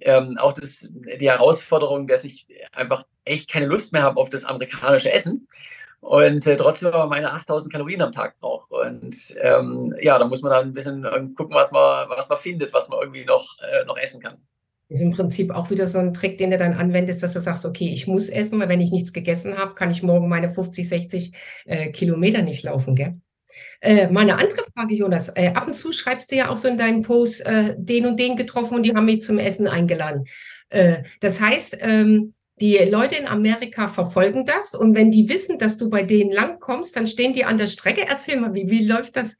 ähm, 0.00 0.38
auch 0.38 0.52
das, 0.52 0.88
die 0.90 1.30
Herausforderung, 1.30 2.06
dass 2.06 2.24
ich 2.24 2.46
einfach 2.72 3.04
echt 3.24 3.50
keine 3.50 3.66
Lust 3.66 3.92
mehr 3.92 4.02
habe 4.02 4.20
auf 4.20 4.30
das 4.30 4.44
amerikanische 4.44 5.12
Essen 5.12 5.48
und 6.06 6.46
äh, 6.46 6.56
trotzdem 6.56 6.88
aber 6.88 7.08
meine 7.08 7.32
8000 7.32 7.72
Kalorien 7.72 8.00
am 8.00 8.12
Tag 8.12 8.38
braucht. 8.38 8.70
Und 8.70 9.34
ähm, 9.42 9.92
ja, 10.00 10.16
da 10.20 10.24
muss 10.24 10.40
man 10.40 10.52
dann 10.52 10.66
ein 10.66 10.72
bisschen 10.72 11.04
äh, 11.04 11.20
gucken, 11.34 11.52
was 11.54 11.72
man, 11.72 12.08
was 12.08 12.28
man 12.28 12.38
findet, 12.38 12.72
was 12.72 12.88
man 12.88 13.00
irgendwie 13.00 13.24
noch, 13.24 13.56
äh, 13.60 13.84
noch 13.86 13.98
essen 13.98 14.22
kann. 14.22 14.36
Das 14.88 15.00
ist 15.00 15.04
im 15.04 15.12
Prinzip 15.12 15.50
auch 15.50 15.68
wieder 15.68 15.88
so 15.88 15.98
ein 15.98 16.14
Trick, 16.14 16.38
den 16.38 16.52
du 16.52 16.58
dann 16.58 16.74
anwendest, 16.74 17.24
dass 17.24 17.32
du 17.32 17.40
sagst, 17.40 17.66
okay, 17.66 17.90
ich 17.92 18.06
muss 18.06 18.28
essen, 18.28 18.60
weil 18.60 18.68
wenn 18.68 18.80
ich 18.80 18.92
nichts 18.92 19.12
gegessen 19.12 19.58
habe, 19.58 19.74
kann 19.74 19.90
ich 19.90 20.04
morgen 20.04 20.28
meine 20.28 20.54
50, 20.54 20.88
60 20.88 21.32
äh, 21.64 21.90
Kilometer 21.90 22.42
nicht 22.42 22.62
laufen, 22.62 22.94
gell? 22.94 23.16
Äh, 23.80 24.06
meine 24.06 24.38
andere 24.38 24.62
Frage, 24.76 24.94
Jonas. 24.94 25.30
Äh, 25.30 25.54
ab 25.54 25.66
und 25.66 25.74
zu 25.74 25.90
schreibst 25.90 26.30
du 26.30 26.36
ja 26.36 26.50
auch 26.50 26.56
so 26.56 26.68
in 26.68 26.78
deinen 26.78 27.02
Posts, 27.02 27.40
äh, 27.40 27.74
den 27.76 28.06
und 28.06 28.20
den 28.20 28.36
getroffen 28.36 28.76
und 28.76 28.84
die 28.84 28.94
haben 28.94 29.06
mich 29.06 29.22
zum 29.22 29.38
Essen 29.38 29.66
eingeladen. 29.66 30.26
Äh, 30.68 31.02
das 31.18 31.40
heißt, 31.40 31.78
ähm, 31.80 32.34
die 32.60 32.78
Leute 32.78 33.16
in 33.16 33.26
Amerika 33.26 33.88
verfolgen 33.88 34.46
das 34.46 34.74
und 34.74 34.94
wenn 34.94 35.10
die 35.10 35.28
wissen, 35.28 35.58
dass 35.58 35.76
du 35.76 35.90
bei 35.90 36.02
denen 36.02 36.32
langkommst, 36.32 36.96
dann 36.96 37.06
stehen 37.06 37.34
die 37.34 37.44
an 37.44 37.58
der 37.58 37.66
Strecke. 37.66 38.06
Erzähl 38.06 38.40
mal, 38.40 38.54
wie, 38.54 38.70
wie 38.70 38.86
läuft 38.86 39.16
das? 39.16 39.36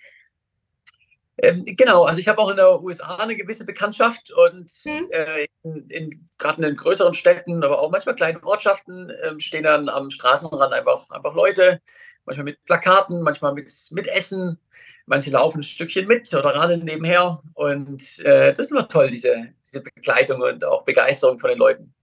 Ähm, 1.38 1.64
genau, 1.64 2.04
also 2.04 2.18
ich 2.18 2.28
habe 2.28 2.38
auch 2.38 2.50
in 2.50 2.56
der 2.56 2.82
USA 2.82 3.16
eine 3.16 3.36
gewisse 3.36 3.66
Bekanntschaft 3.66 4.30
und 4.30 4.70
hm. 4.84 5.08
äh, 5.10 5.46
in, 5.62 5.90
in, 5.90 6.28
gerade 6.38 6.56
in 6.58 6.62
den 6.62 6.76
größeren 6.76 7.14
Städten, 7.14 7.62
aber 7.62 7.80
auch 7.80 7.90
manchmal 7.90 8.16
kleinen 8.16 8.42
Ortschaften 8.42 9.10
äh, 9.10 9.38
stehen 9.38 9.64
dann 9.64 9.88
am 9.88 10.10
Straßenrand 10.10 10.72
einfach, 10.72 11.10
einfach 11.10 11.34
Leute, 11.34 11.80
manchmal 12.24 12.44
mit 12.44 12.64
Plakaten, 12.64 13.22
manchmal 13.22 13.52
mit, 13.52 13.72
mit 13.90 14.08
Essen. 14.08 14.58
Manche 15.04 15.30
laufen 15.30 15.60
ein 15.60 15.62
Stückchen 15.62 16.06
mit 16.06 16.32
oder 16.34 16.52
gerade 16.52 16.78
nebenher. 16.78 17.38
Und 17.54 18.18
äh, 18.20 18.52
das 18.52 18.66
ist 18.66 18.72
immer 18.72 18.88
toll, 18.88 19.10
diese, 19.10 19.48
diese 19.64 19.82
Begleitung 19.82 20.40
und 20.40 20.64
auch 20.64 20.84
Begeisterung 20.84 21.38
von 21.38 21.50
den 21.50 21.58
Leuten. 21.58 21.94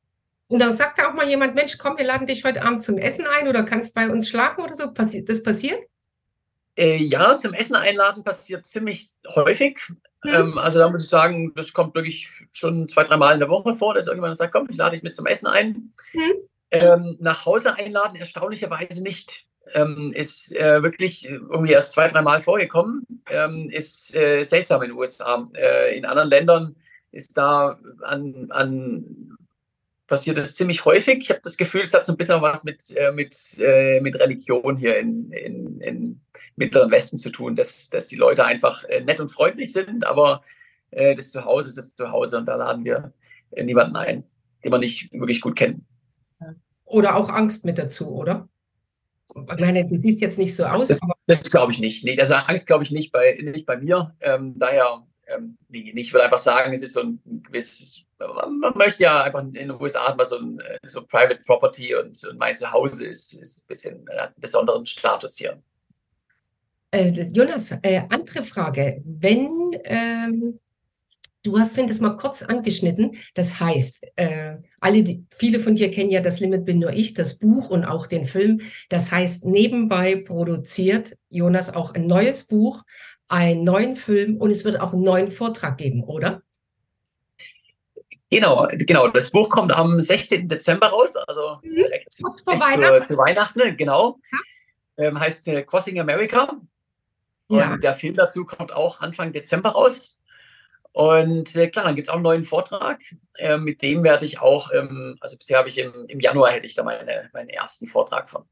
Und 0.48 0.60
dann 0.60 0.74
sagt 0.74 1.00
da 1.00 1.10
auch 1.10 1.14
mal 1.14 1.28
jemand, 1.28 1.56
Mensch, 1.56 1.78
komm, 1.78 1.98
wir 1.98 2.06
laden 2.06 2.28
dich 2.28 2.44
heute 2.44 2.64
Abend 2.64 2.84
zum 2.84 2.98
Essen 2.98 3.26
ein 3.26 3.48
oder 3.48 3.64
kannst 3.64 3.96
bei 3.96 4.10
uns 4.10 4.30
schlafen 4.30 4.62
oder 4.62 4.74
so. 4.74 4.94
Passi 4.94 5.26
das 5.26 5.42
passiert? 5.42 5.80
Äh, 6.76 6.98
ja, 6.98 7.38
zum 7.38 7.54
Essen 7.54 7.76
einladen 7.76 8.24
passiert 8.24 8.66
ziemlich 8.66 9.12
häufig. 9.36 9.80
Hm. 10.24 10.34
Ähm, 10.34 10.58
also 10.58 10.80
da 10.80 10.90
muss 10.90 11.04
ich 11.04 11.10
sagen, 11.10 11.54
das 11.56 11.74
kommt 11.74 11.96
wirklich 11.96 12.30
schon 12.52 12.88
zwei, 12.88 13.04
drei 13.04 13.18
Mal 13.18 13.34
in 13.34 13.40
der 13.40 13.50
Woche 13.50 13.74
vor, 13.76 13.94
dass 13.94 14.08
irgendjemand 14.08 14.38
sagt, 14.38 14.54
komm, 14.54 14.68
ich 14.70 14.78
lade 14.78 14.96
dich 14.96 15.04
mit 15.04 15.14
zum 15.14 15.26
Essen 15.28 15.48
ein. 15.48 15.94
Hm. 16.12 16.32
Ähm, 16.72 17.18
nach 17.20 17.46
Hause 17.46 17.76
einladen, 17.76 18.16
erstaunlicherweise 18.16 19.04
nicht. 19.04 19.46
ähm, 19.74 20.12
ist 20.14 20.54
äh, 20.56 20.84
wirklich 20.84 21.26
irgendwie 21.26 21.74
erst 21.74 21.94
zwei, 21.94 22.08
dreimal 22.08 22.42
vorgekommen, 22.42 23.06
ähm, 23.30 23.70
ist 23.70 24.14
äh, 24.16 24.44
seltsam 24.44 24.82
in 24.82 24.90
den 24.90 24.98
USA. 24.98 25.48
Äh, 25.56 25.98
in 25.98 26.06
anderen 26.06 26.30
Ländern 26.30 26.76
ist 27.12 27.38
da 27.38 27.80
an, 28.02 28.48
an 28.50 29.38
passiert 30.08 30.38
das 30.38 30.56
ziemlich 30.56 30.86
häufig. 30.86 31.20
Ich 31.20 31.30
habe 31.30 31.42
das 31.44 31.58
Gefühl, 31.58 31.82
es 31.82 31.94
hat 31.94 32.06
so 32.06 32.14
ein 32.14 32.18
bisschen 32.18 32.42
was 32.42 32.64
mit, 32.64 32.92
äh, 32.96 33.12
mit, 33.12 33.38
äh, 33.60 34.00
mit 34.02 34.16
Religion 34.20 34.78
hier 34.78 35.00
in, 35.00 35.32
in, 35.32 35.82
in 35.82 36.22
Mittleren 36.56 36.92
Westen 36.92 37.18
zu 37.18 37.30
tun, 37.30 37.56
dass, 37.56 37.90
dass 37.90 38.08
die 38.08 38.16
Leute 38.16 38.46
einfach 38.46 38.84
äh, 38.86 39.02
nett 39.02 39.20
und 39.20 39.32
freundlich 39.32 39.72
sind, 39.72 40.06
aber 40.06 40.44
äh, 40.92 41.16
das 41.16 41.32
Zuhause 41.32 41.70
ist 41.70 41.78
das 41.78 41.96
Zuhause 41.96 42.38
und 42.38 42.46
da 42.46 42.56
laden 42.56 42.86
wir 42.86 43.14
äh, 43.52 43.64
niemanden 43.64 43.96
ein, 43.96 44.24
den 44.64 44.72
wir 44.72 44.78
nicht 44.78 45.12
wirklich 45.14 45.42
gut 45.42 45.56
kennen. 45.56 45.86
Oder 46.86 47.16
auch 47.16 47.30
Angst 47.30 47.66
mit 47.66 47.78
dazu, 47.78 48.10
oder? 48.10 48.48
Ich 49.36 49.60
meine, 49.60 49.88
du 49.88 49.96
siehst 49.96 50.22
jetzt 50.22 50.38
nicht 50.38 50.56
so 50.56 50.66
aus. 50.66 50.90
Das, 50.90 51.00
das 51.28 51.50
glaube 51.50 51.72
ich 51.72 51.80
nicht. 51.80 52.04
Nee, 52.04 52.20
also 52.20 52.36
Angst 52.36 52.68
glaube 52.68 52.84
ich 52.84 52.92
nicht 52.92 53.12
bei, 53.12 53.38
nicht 53.42 53.66
bei 53.66 53.78
mir. 53.78 54.14
Ähm, 54.20 54.60
daher, 54.60 55.08
ähm, 55.28 55.58
nee, 55.70 55.92
ich 55.96 56.14
würde 56.14 56.26
einfach 56.26 56.40
sagen, 56.40 56.74
es 56.74 56.84
ist 56.84 56.94
so 56.94 57.02
ein 57.02 57.20
gewisses, 57.24 58.04
man 58.28 58.78
möchte 58.78 59.04
ja 59.04 59.24
einfach 59.24 59.42
in 59.42 59.54
den 59.54 59.72
USA 59.72 60.14
mal 60.16 60.26
so 60.26 60.38
ein 60.38 60.62
so 60.84 61.06
Private 61.06 61.42
Property 61.46 61.96
und, 61.96 62.24
und 62.26 62.38
mein 62.38 62.56
Zuhause 62.56 63.08
ist, 63.08 63.34
ist 63.34 63.60
ein 63.60 63.68
bisschen 63.68 64.08
äh, 64.08 64.20
einen 64.20 64.34
besonderen 64.38 64.86
Status 64.86 65.38
hier. 65.38 65.62
Äh, 66.92 67.24
Jonas, 67.32 67.72
äh, 67.82 68.04
andere 68.10 68.44
Frage. 68.44 69.02
Wenn 69.04 69.72
ähm, 69.84 70.60
Du 71.46 71.60
hast, 71.60 71.76
finde 71.76 71.92
ich, 71.92 72.00
mal 72.00 72.16
kurz 72.16 72.42
angeschnitten. 72.42 73.18
Das 73.34 73.60
heißt, 73.60 74.02
äh, 74.16 74.56
alle, 74.80 75.04
die, 75.04 75.26
viele 75.30 75.60
von 75.60 75.76
dir 75.76 75.92
kennen 75.92 76.10
ja 76.10 76.22
das 76.22 76.40
Limit 76.40 76.64
bin 76.64 76.80
nur 76.80 76.94
ich, 76.94 77.14
das 77.14 77.38
Buch 77.38 77.70
und 77.70 77.84
auch 77.84 78.08
den 78.08 78.26
Film. 78.26 78.62
Das 78.88 79.12
heißt, 79.12 79.46
nebenbei 79.46 80.16
produziert 80.16 81.18
Jonas 81.30 81.74
auch 81.74 81.94
ein 81.96 82.08
neues 82.08 82.46
Buch, 82.48 82.84
einen 83.28 83.66
neuen 83.66 83.98
Film 83.98 84.38
und 84.38 84.52
es 84.52 84.64
wird 84.64 84.80
auch 84.80 84.94
einen 84.94 85.04
neuen 85.04 85.32
Vortrag 85.32 85.78
geben, 85.78 86.06
oder? 86.06 86.43
Genau, 88.34 88.68
genau. 88.72 89.08
Das 89.10 89.30
Buch 89.30 89.48
kommt 89.50 89.72
am 89.72 90.02
16. 90.02 90.50
Dezember 90.50 90.88
raus, 90.88 91.16
also 91.28 91.60
mhm. 91.62 91.76
direkt 91.76 92.12
zu, 92.12 92.24
Weihnachten. 92.24 93.04
Zu, 93.04 93.14
zu, 93.14 93.18
Weihnachten, 93.20 93.78
genau. 93.78 94.20
Ja. 94.32 95.06
Ähm, 95.06 95.20
heißt 95.20 95.48
äh, 95.48 95.64
Crossing 95.64 96.00
America. 96.00 96.60
Und 97.48 97.60
ja. 97.60 97.78
der 97.78 97.94
Film 97.94 98.16
dazu 98.16 98.46
kommt 98.46 98.72
auch 98.72 99.02
Anfang 99.02 99.34
Dezember 99.34 99.70
raus. 99.70 100.18
Und 100.94 101.56
äh, 101.56 101.68
klar, 101.68 101.86
dann 101.86 101.96
gibt 101.96 102.08
es 102.08 102.10
auch 102.10 102.16
einen 102.16 102.24
neuen 102.24 102.44
Vortrag. 102.44 103.02
Äh, 103.38 103.58
mit 103.58 103.82
dem 103.84 104.04
werde 104.04 104.26
ich 104.26 104.40
auch, 104.40 104.72
ähm, 104.74 105.18
also 105.20 105.38
bisher 105.38 105.60
habe 105.60 105.70
ich 105.70 105.78
im, 105.78 105.94
im 106.08 106.20
Januar 106.20 106.52
hätte 106.52 106.66
ich 106.66 106.74
da 106.74 106.84
meine, 106.84 107.30
meinen 107.34 107.50
ersten 107.50 107.88
Vortrag 107.88 108.30
von. 108.30 108.46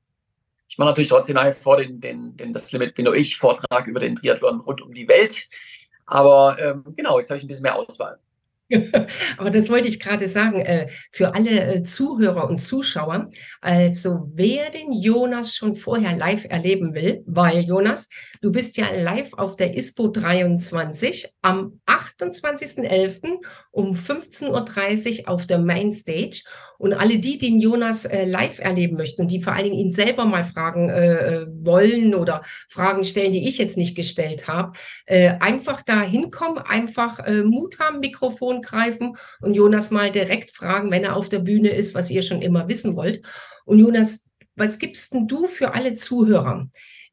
Ich 0.68 0.78
mache 0.78 0.90
natürlich 0.90 1.10
trotzdem 1.10 1.36
nach 1.36 1.54
vor 1.54 1.78
den, 1.78 2.00
den, 2.00 2.38
den 2.38 2.54
Das 2.54 2.72
Limit 2.72 2.96
bin 2.96 3.06
nur 3.06 3.16
ich 3.16 3.38
Vortrag 3.38 3.88
über 3.88 4.00
den 4.00 4.16
Triathlon 4.16 4.62
rund 4.62 4.82
um 4.82 4.94
die 4.94 5.08
Welt. 5.08 5.50
Aber 6.06 6.58
ähm, 6.60 6.84
genau, 6.96 7.18
jetzt 7.18 7.30
habe 7.30 7.38
ich 7.38 7.44
ein 7.44 7.48
bisschen 7.48 7.64
mehr 7.64 7.76
Auswahl. 7.76 8.20
Aber 9.38 9.50
das 9.50 9.70
wollte 9.70 9.88
ich 9.88 10.00
gerade 10.00 10.28
sagen, 10.28 10.62
äh, 10.62 10.88
für 11.12 11.34
alle 11.36 11.76
äh, 11.76 11.84
Zuhörer 11.84 12.50
und 12.50 12.60
Zuschauer. 12.60 13.30
Also 13.60 14.30
wer 14.34 14.70
den 14.70 14.92
Jonas 14.92 15.56
schon 15.56 15.76
vorher 15.76 16.16
live 16.16 16.46
erleben 16.50 16.94
will, 16.94 17.24
weil 17.26 17.62
Jonas, 17.62 18.10
du 18.42 18.52
bist 18.52 18.76
ja 18.78 18.92
live 18.92 19.34
auf 19.34 19.56
der 19.56 19.76
ISPO 19.76 20.08
23 20.08 21.28
am 21.42 21.80
28.11. 21.86 23.38
um 23.70 23.94
15.30 23.94 25.22
Uhr 25.22 25.30
auf 25.30 25.46
der 25.46 25.60
Mainstage. 25.60 26.44
Und 26.80 26.94
alle 26.94 27.20
die, 27.20 27.38
die 27.38 27.60
Jonas 27.60 28.06
äh, 28.06 28.26
live 28.26 28.58
erleben 28.58 28.98
möchten 28.98 29.22
und 29.22 29.32
die 29.32 29.42
vor 29.42 29.54
allen 29.54 29.66
Dingen 29.66 29.78
ihn 29.78 29.94
selber 29.94 30.26
mal 30.26 30.44
fragen 30.44 30.90
äh, 30.90 31.46
wollen 31.64 32.16
oder 32.16 32.44
Fragen 32.70 33.04
stellen, 33.04 33.32
die 33.32 33.48
ich 33.48 33.60
jetzt 33.60 33.78
nicht 33.78 33.96
gestellt 33.96 34.48
habe, 34.48 34.74
äh, 35.06 35.36
einfach 35.40 35.84
da 35.84 36.02
hinkommen, 36.02 36.58
einfach 36.58 37.20
äh, 37.20 37.44
Mut 37.44 37.78
haben, 37.80 38.00
Mikrofon 38.00 38.64
greifen 38.64 39.18
und 39.42 39.54
Jonas 39.54 39.92
mal 39.92 40.12
direkt 40.12 40.52
fragen, 40.52 40.90
wenn 40.90 41.04
er 41.04 41.16
auf 41.16 41.30
der 41.30 41.40
Bühne 41.40 41.70
ist, 41.70 41.94
was 41.94 42.10
ihr 42.10 42.24
schon 42.24 42.42
immer 42.42 42.68
wissen 42.68 42.96
wollt. 42.96 43.22
Und 43.66 43.78
Jonas, 43.78 44.26
was 44.56 44.80
gibst 44.80 45.14
denn 45.14 45.28
du 45.28 45.48
für 45.48 45.76
alle 45.76 45.94
Zuhörer? 45.94 46.68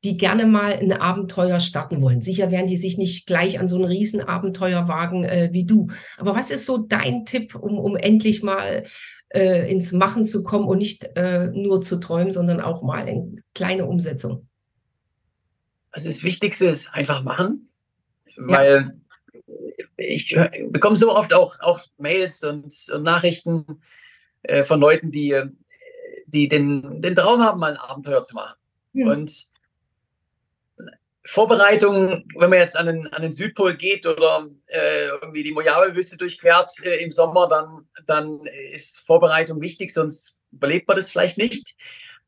Die 0.04 0.16
gerne 0.16 0.46
mal 0.46 0.74
ein 0.74 0.92
Abenteuer 0.92 1.58
starten 1.58 2.00
wollen. 2.00 2.22
Sicher 2.22 2.50
werden 2.50 2.68
die 2.68 2.76
sich 2.76 2.98
nicht 2.98 3.26
gleich 3.26 3.58
an 3.58 3.68
so 3.68 3.78
ein 3.78 3.84
Riesenabenteuer 3.84 4.86
wagen 4.86 5.24
äh, 5.24 5.48
wie 5.52 5.64
du. 5.64 5.88
Aber 6.18 6.34
was 6.34 6.50
ist 6.50 6.66
so 6.66 6.78
dein 6.78 7.24
Tipp, 7.24 7.56
um, 7.56 7.78
um 7.78 7.96
endlich 7.96 8.42
mal 8.42 8.84
äh, 9.30 9.70
ins 9.70 9.92
Machen 9.92 10.24
zu 10.24 10.44
kommen 10.44 10.68
und 10.68 10.78
nicht 10.78 11.04
äh, 11.16 11.48
nur 11.48 11.80
zu 11.80 11.98
träumen, 11.98 12.30
sondern 12.30 12.60
auch 12.60 12.82
mal 12.82 13.08
in 13.08 13.42
kleine 13.54 13.86
Umsetzung? 13.86 14.48
Also 15.90 16.10
das 16.10 16.22
Wichtigste 16.22 16.68
ist 16.68 16.94
einfach 16.94 17.24
machen, 17.24 17.68
weil 18.36 18.92
ja. 19.46 19.84
ich 19.96 20.38
bekomme 20.68 20.96
so 20.96 21.14
oft 21.14 21.34
auch, 21.34 21.58
auch 21.58 21.80
Mails 21.96 22.44
und, 22.44 22.72
und 22.92 23.02
Nachrichten 23.02 23.64
äh, 24.42 24.62
von 24.62 24.78
Leuten, 24.78 25.10
die, 25.10 25.42
die 26.26 26.46
den, 26.46 27.02
den 27.02 27.16
Traum 27.16 27.40
haben, 27.40 27.58
mal 27.58 27.72
ein 27.72 27.78
Abenteuer 27.78 28.22
zu 28.22 28.36
machen. 28.36 28.54
Ja. 28.92 29.10
Und 29.10 29.47
Vorbereitung, 31.30 32.24
wenn 32.38 32.48
man 32.48 32.58
jetzt 32.58 32.74
an 32.74 32.86
den, 32.86 33.12
an 33.12 33.20
den 33.20 33.32
Südpol 33.32 33.76
geht 33.76 34.06
oder 34.06 34.48
äh, 34.66 35.08
irgendwie 35.08 35.42
die 35.42 35.52
Mojave-Wüste 35.52 36.16
durchquert 36.16 36.70
äh, 36.82 37.04
im 37.04 37.12
Sommer, 37.12 37.46
dann, 37.46 37.86
dann 38.06 38.46
ist 38.72 39.00
Vorbereitung 39.00 39.60
wichtig, 39.60 39.92
sonst 39.92 40.38
überlebt 40.52 40.88
man 40.88 40.96
das 40.96 41.10
vielleicht 41.10 41.36
nicht. 41.36 41.76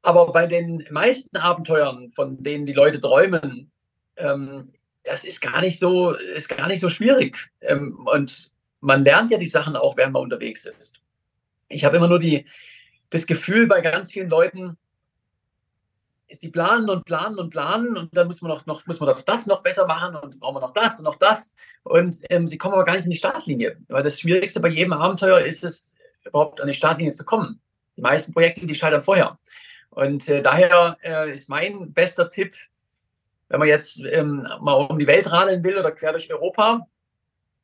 Aber 0.02 0.30
bei 0.34 0.46
den 0.46 0.86
meisten 0.90 1.38
Abenteuern, 1.38 2.10
von 2.10 2.42
denen 2.42 2.66
die 2.66 2.74
Leute 2.74 3.00
träumen, 3.00 3.70
ähm, 4.18 4.74
das 5.04 5.24
ist 5.24 5.40
gar 5.40 5.62
nicht 5.62 5.78
so, 5.78 6.10
ist 6.10 6.50
gar 6.50 6.68
nicht 6.68 6.80
so 6.80 6.90
schwierig. 6.90 7.50
Ähm, 7.62 8.06
und 8.06 8.50
man 8.80 9.02
lernt 9.02 9.30
ja 9.30 9.38
die 9.38 9.46
Sachen 9.46 9.76
auch, 9.76 9.96
während 9.96 10.12
man 10.12 10.24
unterwegs 10.24 10.66
ist. 10.66 11.00
Ich 11.68 11.86
habe 11.86 11.96
immer 11.96 12.08
nur 12.08 12.18
die, 12.18 12.44
das 13.08 13.26
Gefühl 13.26 13.66
bei 13.66 13.80
ganz 13.80 14.12
vielen 14.12 14.28
Leuten, 14.28 14.76
sie 16.32 16.48
planen 16.48 16.88
und 16.88 17.04
planen 17.04 17.38
und 17.38 17.50
planen 17.50 17.96
und 17.96 18.16
dann 18.16 18.26
muss 18.26 18.42
man 18.42 18.50
noch, 18.50 18.66
noch, 18.66 18.86
muss 18.86 19.00
man 19.00 19.08
doch 19.08 19.20
das 19.20 19.46
noch 19.46 19.62
besser 19.62 19.86
machen 19.86 20.16
und 20.16 20.40
brauchen 20.40 20.56
wir 20.56 20.60
noch 20.60 20.72
das 20.72 20.98
und 20.98 21.04
noch 21.04 21.16
das. 21.16 21.54
Und 21.82 22.18
ähm, 22.30 22.46
sie 22.46 22.58
kommen 22.58 22.74
aber 22.74 22.84
gar 22.84 22.94
nicht 22.94 23.04
in 23.04 23.10
die 23.10 23.16
Startlinie. 23.16 23.76
Weil 23.88 24.02
das 24.02 24.20
Schwierigste 24.20 24.60
bei 24.60 24.68
jedem 24.68 24.92
Abenteuer 24.92 25.40
ist 25.40 25.64
es, 25.64 25.94
überhaupt 26.24 26.60
an 26.60 26.68
die 26.68 26.74
Startlinie 26.74 27.12
zu 27.12 27.24
kommen. 27.24 27.60
Die 27.96 28.02
meisten 28.02 28.32
Projekte, 28.32 28.66
die 28.66 28.74
scheitern 28.74 29.02
vorher. 29.02 29.38
Und 29.90 30.28
äh, 30.28 30.42
daher 30.42 30.96
äh, 31.02 31.34
ist 31.34 31.48
mein 31.48 31.92
bester 31.92 32.28
Tipp, 32.28 32.54
wenn 33.48 33.58
man 33.58 33.68
jetzt 33.68 34.00
ähm, 34.04 34.46
mal 34.60 34.74
um 34.74 34.98
die 34.98 35.06
Welt 35.06 35.30
radeln 35.30 35.64
will 35.64 35.78
oder 35.78 35.90
quer 35.90 36.12
durch 36.12 36.32
Europa, 36.32 36.86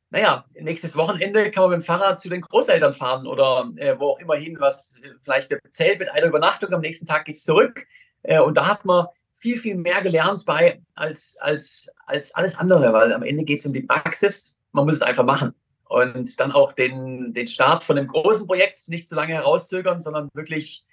naja, 0.09 0.45
nächstes 0.53 0.95
Wochenende 0.95 1.51
kann 1.51 1.63
man 1.63 1.71
mit 1.71 1.81
dem 1.81 1.85
Fahrrad 1.85 2.19
zu 2.19 2.29
den 2.29 2.41
Großeltern 2.41 2.93
fahren 2.93 3.27
oder 3.27 3.69
äh, 3.75 3.99
wo 3.99 4.11
auch 4.11 4.19
immer 4.19 4.35
hin, 4.35 4.57
was 4.59 4.97
äh, 5.03 5.09
vielleicht 5.23 5.49
bezählt 5.49 5.99
mit 5.99 6.09
einer 6.09 6.27
Übernachtung, 6.27 6.73
am 6.73 6.81
nächsten 6.81 7.05
Tag 7.05 7.25
geht 7.25 7.35
es 7.35 7.43
zurück. 7.43 7.85
Äh, 8.27 8.41
und 8.41 8.55
da 8.55 8.67
hat 8.67 8.85
man 8.85 9.07
viel, 9.39 9.57
viel 9.57 9.75
mehr 9.75 10.01
gelernt 10.01 10.45
bei 10.45 10.81
als, 10.95 11.37
als, 11.39 11.89
als 12.05 12.33
alles 12.35 12.57
andere, 12.57 12.93
weil 12.93 13.13
am 13.13 13.23
Ende 13.23 13.43
geht 13.43 13.59
es 13.59 13.65
um 13.65 13.73
die 13.73 13.81
Praxis. 13.81 14.59
Man 14.73 14.85
muss 14.85 14.97
es 14.97 15.01
einfach 15.01 15.25
machen. 15.25 15.53
Und 15.85 16.39
dann 16.39 16.51
auch 16.51 16.73
den, 16.73 17.33
den 17.33 17.47
Start 17.47 17.83
von 17.83 17.97
einem 17.97 18.07
großen 18.07 18.45
Projekt 18.45 18.89
nicht 18.89 19.07
zu 19.07 19.15
lange 19.15 19.33
herauszögern, 19.33 20.01
sondern 20.01 20.29
wirklich 20.33 20.83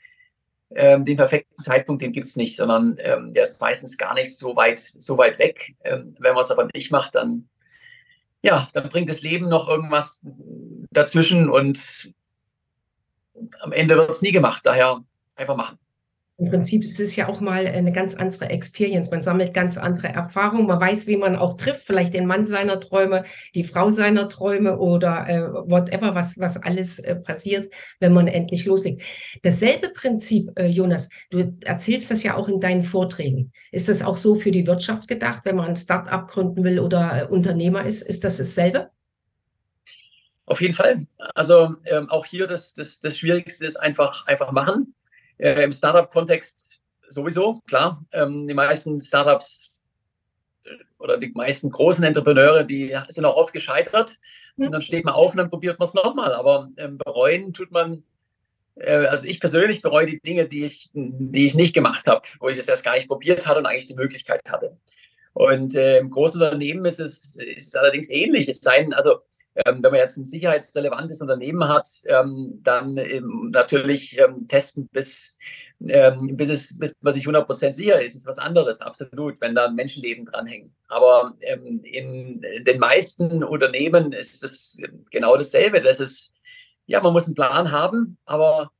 ähm, 0.70 1.04
den 1.04 1.16
perfekten 1.16 1.60
Zeitpunkt, 1.60 2.00
den 2.02 2.12
gibt 2.12 2.28
es 2.28 2.36
nicht, 2.36 2.56
sondern 2.56 2.96
ähm, 3.00 3.34
der 3.34 3.42
ist 3.42 3.60
meistens 3.60 3.98
gar 3.98 4.14
nicht 4.14 4.36
so 4.36 4.54
weit, 4.54 4.78
so 4.78 5.18
weit 5.18 5.38
weg. 5.40 5.74
Ähm, 5.82 6.14
wenn 6.20 6.34
man 6.34 6.42
es 6.42 6.50
aber 6.52 6.68
nicht 6.72 6.92
macht, 6.92 7.16
dann, 7.16 7.48
ja, 8.42 8.68
dann 8.72 8.88
bringt 8.88 9.08
das 9.08 9.22
Leben 9.22 9.48
noch 9.48 9.68
irgendwas 9.68 10.24
dazwischen 10.92 11.50
und 11.50 12.14
am 13.60 13.72
Ende 13.72 13.96
wird 13.96 14.10
es 14.10 14.22
nie 14.22 14.32
gemacht. 14.32 14.64
Daher 14.64 15.02
einfach 15.34 15.56
machen. 15.56 15.78
Im 16.36 16.50
Prinzip 16.50 16.82
ist 16.82 16.98
es 16.98 17.14
ja 17.14 17.28
auch 17.28 17.40
mal 17.40 17.64
eine 17.64 17.92
ganz 17.92 18.16
andere 18.16 18.46
Experience. 18.46 19.08
Man 19.08 19.22
sammelt 19.22 19.54
ganz 19.54 19.78
andere 19.78 20.08
Erfahrungen. 20.08 20.66
Man 20.66 20.80
weiß, 20.80 21.06
wie 21.06 21.16
man 21.16 21.36
auch 21.36 21.56
trifft. 21.56 21.82
Vielleicht 21.86 22.12
den 22.12 22.26
Mann 22.26 22.44
seiner 22.44 22.80
Träume, 22.80 23.24
die 23.54 23.62
Frau 23.62 23.88
seiner 23.90 24.28
Träume 24.28 24.78
oder 24.78 25.28
äh, 25.28 25.42
whatever, 25.70 26.16
was, 26.16 26.36
was 26.36 26.60
alles 26.60 26.98
äh, 26.98 27.14
passiert, 27.14 27.72
wenn 28.00 28.12
man 28.12 28.26
endlich 28.26 28.64
loslegt. 28.64 29.02
Dasselbe 29.42 29.90
Prinzip, 29.90 30.50
äh, 30.58 30.66
Jonas, 30.66 31.08
du 31.30 31.56
erzählst 31.64 32.10
das 32.10 32.24
ja 32.24 32.36
auch 32.36 32.48
in 32.48 32.58
deinen 32.58 32.82
Vorträgen. 32.82 33.52
Ist 33.70 33.88
das 33.88 34.02
auch 34.02 34.16
so 34.16 34.34
für 34.34 34.50
die 34.50 34.66
Wirtschaft 34.66 35.06
gedacht, 35.06 35.44
wenn 35.44 35.54
man 35.54 35.68
ein 35.68 35.76
Start-up 35.76 36.28
gründen 36.28 36.64
will 36.64 36.80
oder 36.80 37.22
äh, 37.22 37.32
Unternehmer 37.32 37.86
ist? 37.86 38.02
Ist 38.02 38.24
das 38.24 38.38
dasselbe? 38.38 38.90
Auf 40.46 40.60
jeden 40.60 40.74
Fall. 40.74 41.06
Also 41.36 41.76
ähm, 41.84 42.10
auch 42.10 42.26
hier 42.26 42.48
das, 42.48 42.74
das, 42.74 42.98
das 42.98 43.16
Schwierigste 43.16 43.66
ist 43.66 43.76
einfach, 43.76 44.26
einfach 44.26 44.50
machen. 44.50 44.94
Äh, 45.38 45.64
Im 45.64 45.72
Startup-Kontext 45.72 46.80
sowieso, 47.08 47.60
klar. 47.66 48.04
Ähm, 48.12 48.46
die 48.46 48.54
meisten 48.54 49.00
Startups 49.00 49.72
äh, 50.64 50.70
oder 50.98 51.18
die 51.18 51.32
meisten 51.34 51.70
großen 51.70 52.04
Entrepreneure, 52.04 52.64
die 52.64 52.96
sind 53.08 53.24
auch 53.24 53.36
oft 53.36 53.52
gescheitert. 53.52 54.18
Und 54.56 54.70
dann 54.70 54.82
steht 54.82 55.04
man 55.04 55.14
auf 55.14 55.32
und 55.32 55.38
dann 55.38 55.50
probiert 55.50 55.78
man 55.80 55.88
es 55.88 55.94
nochmal. 55.94 56.32
Aber 56.32 56.68
ähm, 56.76 56.96
bereuen 56.98 57.52
tut 57.52 57.72
man 57.72 58.04
äh, 58.76 59.06
also 59.06 59.26
ich 59.26 59.40
persönlich 59.40 59.82
bereue 59.82 60.06
die 60.06 60.20
Dinge, 60.20 60.46
die 60.46 60.64
ich, 60.64 60.90
die 60.92 61.46
ich 61.46 61.54
nicht 61.54 61.74
gemacht 61.74 62.06
habe, 62.06 62.22
wo 62.40 62.48
ich 62.48 62.58
es 62.58 62.68
erst 62.68 62.84
gar 62.84 62.94
nicht 62.94 63.08
probiert 63.08 63.46
hatte 63.46 63.60
und 63.60 63.66
eigentlich 63.66 63.86
die 63.86 63.94
Möglichkeit 63.94 64.42
hatte. 64.48 64.76
Und 65.32 65.74
äh, 65.74 65.98
im 65.98 66.10
großen 66.10 66.40
Unternehmen 66.40 66.84
ist 66.84 67.00
es, 67.00 67.36
ist 67.36 67.68
es 67.68 67.74
allerdings 67.74 68.08
ähnlich. 68.08 68.48
Es 68.48 68.60
sei 68.60 68.82
denn, 68.82 68.94
also 68.94 69.20
wenn 69.54 69.80
man 69.80 69.94
jetzt 69.94 70.16
ein 70.16 70.26
sicherheitsrelevantes 70.26 71.20
Unternehmen 71.20 71.68
hat, 71.68 71.88
ähm, 72.06 72.60
dann 72.62 72.96
ähm, 72.98 73.50
natürlich 73.52 74.18
ähm, 74.18 74.48
testen, 74.48 74.88
bis, 74.88 75.36
ähm, 75.86 76.36
bis, 76.36 76.50
es, 76.50 76.78
bis 76.78 76.92
man 77.00 77.12
sich 77.12 77.26
100% 77.26 77.72
sicher 77.72 78.02
ist, 78.02 78.16
ist 78.16 78.26
was 78.26 78.38
anderes, 78.38 78.80
absolut, 78.80 79.40
wenn 79.40 79.54
da 79.54 79.70
Menschenleben 79.70 80.26
dranhängen. 80.26 80.74
Aber 80.88 81.34
ähm, 81.40 81.82
in 81.84 82.44
den 82.64 82.78
meisten 82.80 83.44
Unternehmen 83.44 84.12
ist 84.12 84.42
es 84.42 84.76
genau 85.10 85.36
dasselbe. 85.36 85.80
Das 85.80 86.00
ist, 86.00 86.32
ja, 86.86 87.00
man 87.00 87.12
muss 87.12 87.26
einen 87.26 87.36
Plan 87.36 87.70
haben, 87.70 88.18
aber 88.24 88.72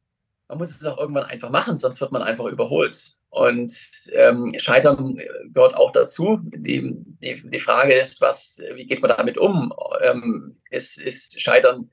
man 0.49 0.59
muss 0.59 0.71
es 0.71 0.85
auch 0.85 0.99
irgendwann 0.99 1.25
einfach 1.25 1.51
machen, 1.51 1.77
sonst 1.77 2.01
wird 2.01 2.13
man 2.13 2.23
einfach 2.23 2.47
überholt. 2.47 3.15
Und 3.35 3.77
ähm, 4.13 4.53
Scheitern 4.59 5.17
gehört 5.53 5.75
auch 5.75 5.91
dazu. 5.91 6.39
Die, 6.45 6.95
die, 7.21 7.43
die, 7.51 7.59
Frage 7.59 7.93
ist, 7.93 8.21
was, 8.21 8.59
wie 8.75 8.87
geht 8.87 9.03
man 9.03 9.11
damit 9.11 9.39
um? 9.39 9.75
Ähm, 10.03 10.55
ist, 10.71 11.03
ist 11.03 11.43
Scheitern 11.43 11.91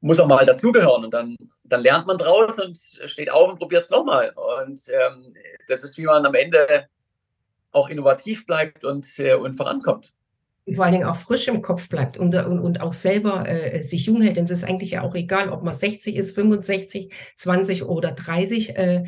muss 0.00 0.18
auch 0.18 0.26
mal 0.26 0.44
dazugehören 0.44 1.04
und 1.04 1.14
dann, 1.14 1.36
dann 1.62 1.82
lernt 1.82 2.08
man 2.08 2.18
draus 2.18 2.58
und 2.58 2.76
steht 3.06 3.30
auf 3.30 3.52
und 3.52 3.58
probiert 3.60 3.84
es 3.84 3.90
nochmal. 3.90 4.32
Und 4.64 4.82
ähm, 4.88 5.34
das 5.68 5.84
ist, 5.84 5.96
wie 5.98 6.04
man 6.04 6.26
am 6.26 6.34
Ende 6.34 6.88
auch 7.70 7.88
innovativ 7.88 8.44
bleibt 8.44 8.84
und, 8.84 9.06
äh, 9.20 9.34
und 9.34 9.54
vorankommt 9.54 10.12
vor 10.72 10.84
allen 10.84 10.94
Dingen 10.94 11.04
auch 11.04 11.16
frisch 11.16 11.46
im 11.46 11.60
Kopf 11.60 11.90
bleibt 11.90 12.16
und, 12.16 12.34
und, 12.34 12.58
und 12.58 12.80
auch 12.80 12.94
selber 12.94 13.46
äh, 13.46 13.82
sich 13.82 14.06
jung 14.06 14.22
hält. 14.22 14.38
Denn 14.38 14.46
es 14.46 14.50
ist 14.50 14.64
eigentlich 14.64 14.92
ja 14.92 15.02
auch 15.02 15.14
egal, 15.14 15.50
ob 15.50 15.62
man 15.62 15.74
60 15.74 16.16
ist, 16.16 16.34
65, 16.34 17.12
20 17.36 17.82
oder 17.82 18.12
30. 18.12 18.76
Äh, 18.76 19.04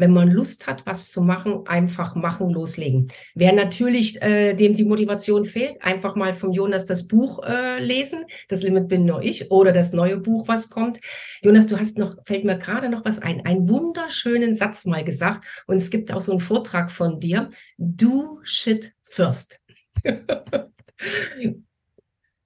wenn 0.00 0.12
man 0.12 0.30
Lust 0.30 0.66
hat, 0.66 0.86
was 0.86 1.10
zu 1.10 1.20
machen, 1.20 1.66
einfach 1.66 2.14
machen, 2.14 2.50
loslegen. 2.50 3.12
Wer 3.34 3.52
natürlich, 3.52 4.20
äh, 4.22 4.54
dem 4.54 4.74
die 4.74 4.84
Motivation 4.84 5.44
fehlt, 5.44 5.82
einfach 5.82 6.16
mal 6.16 6.34
vom 6.34 6.52
Jonas 6.52 6.86
das 6.86 7.06
Buch 7.06 7.42
äh, 7.44 7.78
lesen. 7.78 8.24
Das 8.48 8.62
Limit 8.62 8.88
bin 8.88 9.04
nur 9.04 9.22
ich 9.22 9.50
oder 9.50 9.72
das 9.72 9.92
neue 9.92 10.16
Buch, 10.16 10.48
was 10.48 10.70
kommt. 10.70 11.00
Jonas, 11.42 11.66
du 11.66 11.78
hast 11.78 11.98
noch, 11.98 12.16
fällt 12.24 12.44
mir 12.44 12.58
gerade 12.58 12.88
noch 12.88 13.04
was 13.04 13.20
ein, 13.20 13.44
einen 13.44 13.68
wunderschönen 13.68 14.54
Satz 14.54 14.86
mal 14.86 15.04
gesagt. 15.04 15.44
Und 15.66 15.76
es 15.76 15.90
gibt 15.90 16.12
auch 16.12 16.22
so 16.22 16.32
einen 16.32 16.40
Vortrag 16.40 16.90
von 16.90 17.20
dir. 17.20 17.50
Do 17.76 18.40
shit 18.42 18.94
first. 19.02 19.60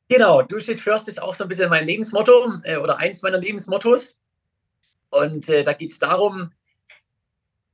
Genau, 0.09 0.43
Do 0.43 0.61
Shit 0.61 0.81
First 0.81 1.09
ist 1.09 1.21
auch 1.21 1.35
so 1.35 1.45
ein 1.45 1.49
bisschen 1.49 1.71
mein 1.71 1.87
Lebensmotto 1.87 2.53
äh, 2.63 2.77
oder 2.77 2.99
eins 2.99 3.23
meiner 3.23 3.39
Lebensmottos. 3.39 4.19
Und 5.09 5.49
äh, 5.49 5.65
da 5.65 5.73
geht 5.73 5.93
es 5.93 5.99
darum, 5.99 6.53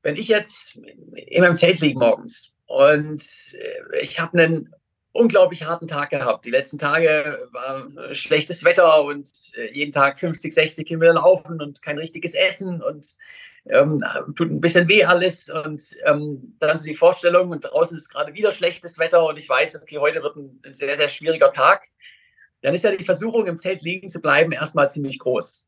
wenn 0.03 0.17
ich 0.17 0.29
jetzt 0.29 0.77
in 0.77 1.43
meinem 1.43 1.55
Zelt 1.55 1.81
liege 1.81 1.99
morgens 1.99 2.53
und 2.67 3.23
äh, 3.53 4.01
ich 4.03 4.19
habe 4.21 4.39
einen 4.39 4.73
unglaublich 5.13 5.65
harten 5.65 5.89
Tag 5.89 6.11
gehabt. 6.11 6.47
Die 6.47 6.51
letzten 6.51 6.79
Tage 6.79 7.49
war 7.51 8.15
schlechtes 8.15 8.65
Wetter 8.65 9.05
und 9.05 9.31
äh, 9.57 9.73
jeden 9.73 9.93
Tag 9.93 10.21
50, 10.21 10.55
60 10.55 10.87
Kilometer 10.87 11.15
laufen 11.15 11.61
und 11.61 11.83
kein 11.83 11.99
richtiges 11.99 12.35
Essen 12.35 12.83
und 12.83 13.17
ähm, 13.67 14.03
tut 14.37 14.51
ein 14.51 14.61
bisschen 14.61 14.89
weh 14.89 15.05
alles 15.05 15.49
und 15.49 15.97
ähm, 16.05 16.57
dann 16.61 16.77
so 16.77 16.85
die 16.85 16.97
Vorstellung 16.97 17.51
und 17.51 17.63
draußen 17.63 17.97
ist 17.97 18.09
gerade 18.09 18.33
wieder 18.35 18.53
schlechtes 18.53 18.99
Wetter 18.99 19.27
und 19.27 19.37
ich 19.37 19.49
weiß, 19.49 19.83
okay, 19.83 19.99
heute 19.99 20.23
wird 20.23 20.37
ein, 20.37 20.61
ein 20.65 20.75
sehr, 20.75 20.97
sehr 20.97 21.09
schwieriger 21.09 21.53
Tag. 21.53 21.89
Dann 22.63 22.75
ist 22.75 22.85
ja 22.85 22.95
die 22.95 23.05
Versuchung, 23.05 23.47
im 23.47 23.59
Zelt 23.59 23.83
liegen 23.83 24.11
zu 24.11 24.21
bleiben, 24.21 24.53
erstmal 24.53 24.91
ziemlich 24.91 25.19
groß. 25.19 25.67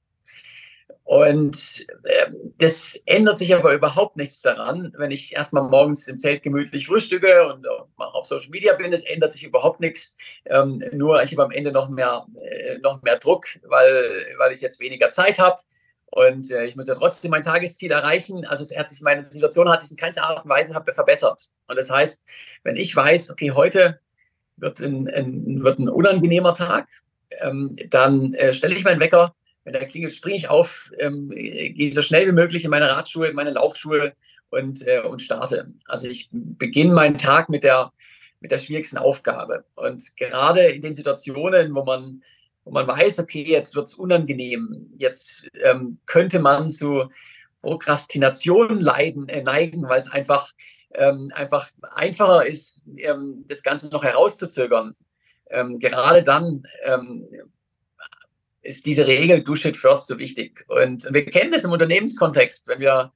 Und 1.05 1.87
äh, 2.05 2.33
das 2.59 2.95
ändert 3.07 3.39
sich 3.39 3.55
aber 3.55 3.75
überhaupt 3.75 4.17
nichts 4.17 4.41
daran, 4.41 4.93
wenn 4.97 5.11
ich 5.11 5.35
erstmal 5.35 5.65
morgens 5.65 6.09
im 6.09 6.19
Zelt 6.19 6.43
gemütlich 6.43 6.87
frühstücke 6.87 7.47
und 7.47 7.67
auf 7.99 8.27
Social 8.27 8.51
Media 8.51 8.75
bin. 8.75 8.93
Es 8.93 9.03
ändert 9.03 9.33
sich 9.33 9.45
überhaupt 9.45 9.81
nichts. 9.81 10.17
Ähm, 10.47 10.83
nur 10.93 11.23
ich 11.23 11.33
habe 11.33 11.45
am 11.45 11.51
Ende 11.51 11.73
noch 11.73 11.89
mehr, 11.89 12.27
äh, 12.41 12.79
noch 12.79 13.03
mehr 13.03 13.19
Druck, 13.19 13.47
weil, 13.65 14.27
weil 14.39 14.53
ich 14.53 14.61
jetzt 14.61 14.81
weniger 14.81 15.11
Zeit 15.11 15.39
habe. 15.39 15.61
Und 16.07 16.51
äh, 16.51 16.67
ich 16.67 16.77
muss 16.77 16.87
ja 16.87 16.95
trotzdem 16.95 17.31
mein 17.31 17.43
Tagesziel 17.43 17.91
erreichen. 17.91 18.45
Also 18.45 18.63
es 18.63 18.77
hat 18.77 18.89
sich, 18.89 19.01
meine 19.01 19.31
Situation 19.31 19.69
hat 19.69 19.81
sich 19.81 19.91
in 19.91 19.97
keiner 19.97 20.23
Art 20.23 20.45
und 20.45 20.51
Weise 20.51 20.73
verbessert. 20.73 21.49
Und 21.69 21.77
das 21.77 21.91
heißt, 21.91 22.23
wenn 22.65 22.77
ich 22.77 22.95
weiß, 22.95 23.31
okay, 23.31 23.51
heute 23.53 23.99
wird 24.57 24.81
ein, 24.81 25.09
ein 25.09 25.65
wird 25.65 25.79
ein 25.79 25.89
unangenehmer 25.89 26.55
Tag, 26.55 26.89
ähm, 27.41 27.77
dann 27.89 28.35
äh, 28.35 28.53
stelle 28.53 28.75
ich 28.75 28.85
meinen 28.85 29.01
Wecker 29.01 29.35
wenn 29.65 29.73
der 29.73 29.87
klingelt, 29.87 30.13
springe 30.13 30.37
ich 30.37 30.49
auf, 30.49 30.91
ähm, 30.99 31.31
gehe 31.31 31.93
so 31.93 32.03
schnell 32.03 32.27
wie 32.27 32.33
möglich 32.33 32.65
in 32.65 32.71
meine 32.71 32.89
Radschuhe, 32.89 33.29
in 33.29 33.37
meine 33.37 33.53
Laufschuhe 33.53 34.13
und, 34.51 34.87
äh, 34.87 35.01
und 35.01 35.23
starte. 35.23 35.73
Also 35.87 36.09
ich 36.09 36.29
beginne 36.33 36.93
meinen 36.93 37.19
Tag 37.19 37.49
mit 37.49 37.65
der, 37.65 37.93
mit 38.41 38.51
der 38.51 38.59
schwierigsten 38.59 38.99
Aufgabe. 38.99 39.65
Und 39.75 40.17
gerade 40.17 40.67
in 40.67 40.83
den 40.83 40.95
Situationen, 40.95 41.75
wo 41.75 41.85
man, 41.85 42.23
wo 42.65 42.73
man 42.73 42.87
weiß, 42.87 43.21
okay, 43.21 43.45
jetzt 43.45 43.75
wird 43.77 43.87
es 43.87 43.95
unangenehm, 43.95 44.91
jetzt 44.99 45.49
ähm, 45.63 45.99
könnte 46.07 46.39
man 46.39 46.69
zu 46.69 47.09
Prokrastination 47.63 48.81
leiden, 48.81 49.29
äh, 49.29 49.43
neigen, 49.43 49.89
weil 49.89 50.01
es 50.01 50.11
einfach, 50.11 50.53
ähm, 50.95 51.31
einfach 51.35 51.71
einfacher 51.93 52.45
ist, 52.45 52.85
ähm, 52.99 53.45
das 53.49 53.63
Ganze 53.63 53.89
noch 53.91 54.03
herauszuzögern. 54.03 54.95
Ähm, 55.51 55.79
gerade 55.79 56.23
dann 56.23 56.65
ähm, 56.85 57.29
ist 58.63 58.87
diese 58.87 59.07
Regel 59.07 59.43
Do 59.43 59.57
Shit 59.57 59.77
First 59.77 60.07
so 60.07 60.19
wichtig. 60.19 60.65
Und 60.69 61.13
wir 61.13 61.25
kennen 61.27 61.53
das 61.53 61.65
im 61.65 61.73
Unternehmenskontext, 61.73 62.69
wenn 62.69 62.81
wir 62.81 63.13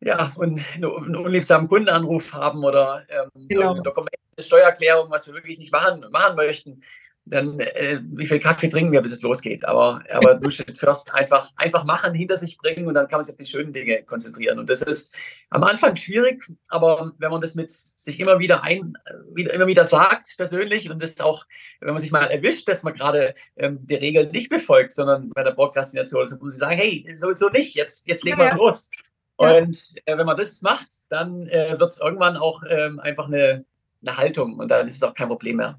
ja, 0.00 0.34
einen, 0.40 0.64
einen 0.74 1.16
unliebsamen 1.16 1.68
Kundenanruf 1.68 2.32
haben 2.32 2.64
oder 2.64 3.04
ähm, 3.08 3.48
genau. 3.48 3.72
eine 3.72 3.82
Dokument, 3.82 4.14
eine 4.36 4.44
Steuererklärung, 4.44 5.10
was 5.10 5.26
wir 5.26 5.34
wirklich 5.34 5.58
nicht 5.58 5.72
machen, 5.72 6.06
machen 6.10 6.36
möchten, 6.36 6.82
dann 7.26 7.60
äh, 7.60 8.00
wie 8.02 8.26
viel 8.26 8.40
Kaffee 8.40 8.68
trinken 8.68 8.92
wir, 8.92 9.02
bis 9.02 9.12
es 9.12 9.22
losgeht. 9.22 9.64
Aber, 9.64 10.02
aber 10.10 10.34
du 10.34 10.50
first 10.50 11.14
einfach, 11.14 11.50
einfach 11.56 11.84
machen, 11.84 12.14
hinter 12.14 12.36
sich 12.36 12.58
bringen 12.58 12.86
und 12.86 12.94
dann 12.94 13.08
kann 13.08 13.18
man 13.18 13.24
sich 13.24 13.34
auf 13.34 13.38
die 13.38 13.46
schönen 13.46 13.72
Dinge 13.72 14.02
konzentrieren. 14.02 14.58
Und 14.58 14.68
das 14.68 14.82
ist 14.82 15.14
am 15.50 15.62
Anfang 15.62 15.96
schwierig, 15.96 16.42
aber 16.68 17.12
wenn 17.18 17.30
man 17.30 17.40
das 17.40 17.54
mit 17.54 17.70
sich 17.70 18.18
immer 18.20 18.38
wieder 18.38 18.62
ein, 18.62 18.94
wieder, 19.34 19.52
immer 19.52 19.66
wieder 19.66 19.84
sagt, 19.84 20.34
persönlich, 20.36 20.90
und 20.90 21.02
das 21.02 21.20
auch, 21.20 21.46
wenn 21.80 21.92
man 21.92 22.00
sich 22.00 22.10
mal 22.10 22.26
erwischt, 22.26 22.68
dass 22.68 22.82
man 22.82 22.94
gerade 22.94 23.34
ähm, 23.56 23.78
die 23.82 23.94
Regeln 23.94 24.30
nicht 24.30 24.48
befolgt, 24.48 24.92
sondern 24.92 25.30
bei 25.30 25.42
der 25.42 25.52
Prokrastination, 25.52 26.26
so 26.26 26.36
muss 26.36 26.54
ich 26.54 26.60
sagen, 26.60 26.76
hey, 26.76 27.06
sowieso 27.14 27.48
nicht, 27.48 27.74
jetzt, 27.74 28.08
jetzt 28.08 28.24
legen 28.24 28.38
wir 28.38 28.46
ja, 28.46 28.56
los. 28.56 28.90
Ja. 29.38 29.58
Und 29.58 29.94
äh, 30.04 30.18
wenn 30.18 30.26
man 30.26 30.36
das 30.36 30.60
macht, 30.62 30.88
dann 31.10 31.46
äh, 31.48 31.76
wird 31.78 31.92
es 31.92 32.00
irgendwann 32.00 32.36
auch 32.36 32.62
ähm, 32.68 32.98
einfach 33.00 33.26
eine, 33.26 33.64
eine 34.02 34.16
Haltung 34.16 34.58
und 34.58 34.68
dann 34.68 34.88
ist 34.88 34.96
es 34.96 35.02
auch 35.02 35.14
kein 35.14 35.28
Problem 35.28 35.56
mehr. 35.56 35.78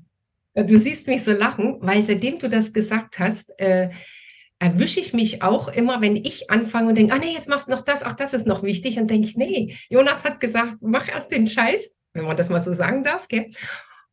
Du 0.53 0.77
siehst 0.79 1.07
mich 1.07 1.23
so 1.23 1.31
lachen, 1.31 1.77
weil 1.79 2.03
seitdem 2.03 2.39
du 2.39 2.49
das 2.49 2.73
gesagt 2.73 3.19
hast, 3.19 3.57
äh, 3.57 3.89
erwische 4.59 4.99
ich 4.99 5.13
mich 5.13 5.41
auch 5.41 5.69
immer, 5.69 6.01
wenn 6.01 6.15
ich 6.15 6.51
anfange 6.51 6.89
und 6.89 6.97
denke, 6.97 7.13
ah 7.13 7.17
nee, 7.17 7.33
jetzt 7.33 7.49
machst 7.49 7.67
du 7.67 7.71
noch 7.71 7.81
das, 7.81 8.03
ach, 8.03 8.13
das 8.13 8.33
ist 8.33 8.45
noch 8.45 8.61
wichtig. 8.61 8.97
Und 8.97 9.09
denke 9.09 9.27
ich, 9.27 9.35
nee, 9.35 9.75
Jonas 9.89 10.23
hat 10.23 10.39
gesagt, 10.39 10.77
mach 10.81 11.07
erst 11.07 11.31
den 11.31 11.47
Scheiß, 11.47 11.95
wenn 12.13 12.25
man 12.25 12.37
das 12.37 12.49
mal 12.49 12.61
so 12.61 12.71
sagen 12.71 13.03
darf. 13.03 13.27
Gell? 13.27 13.49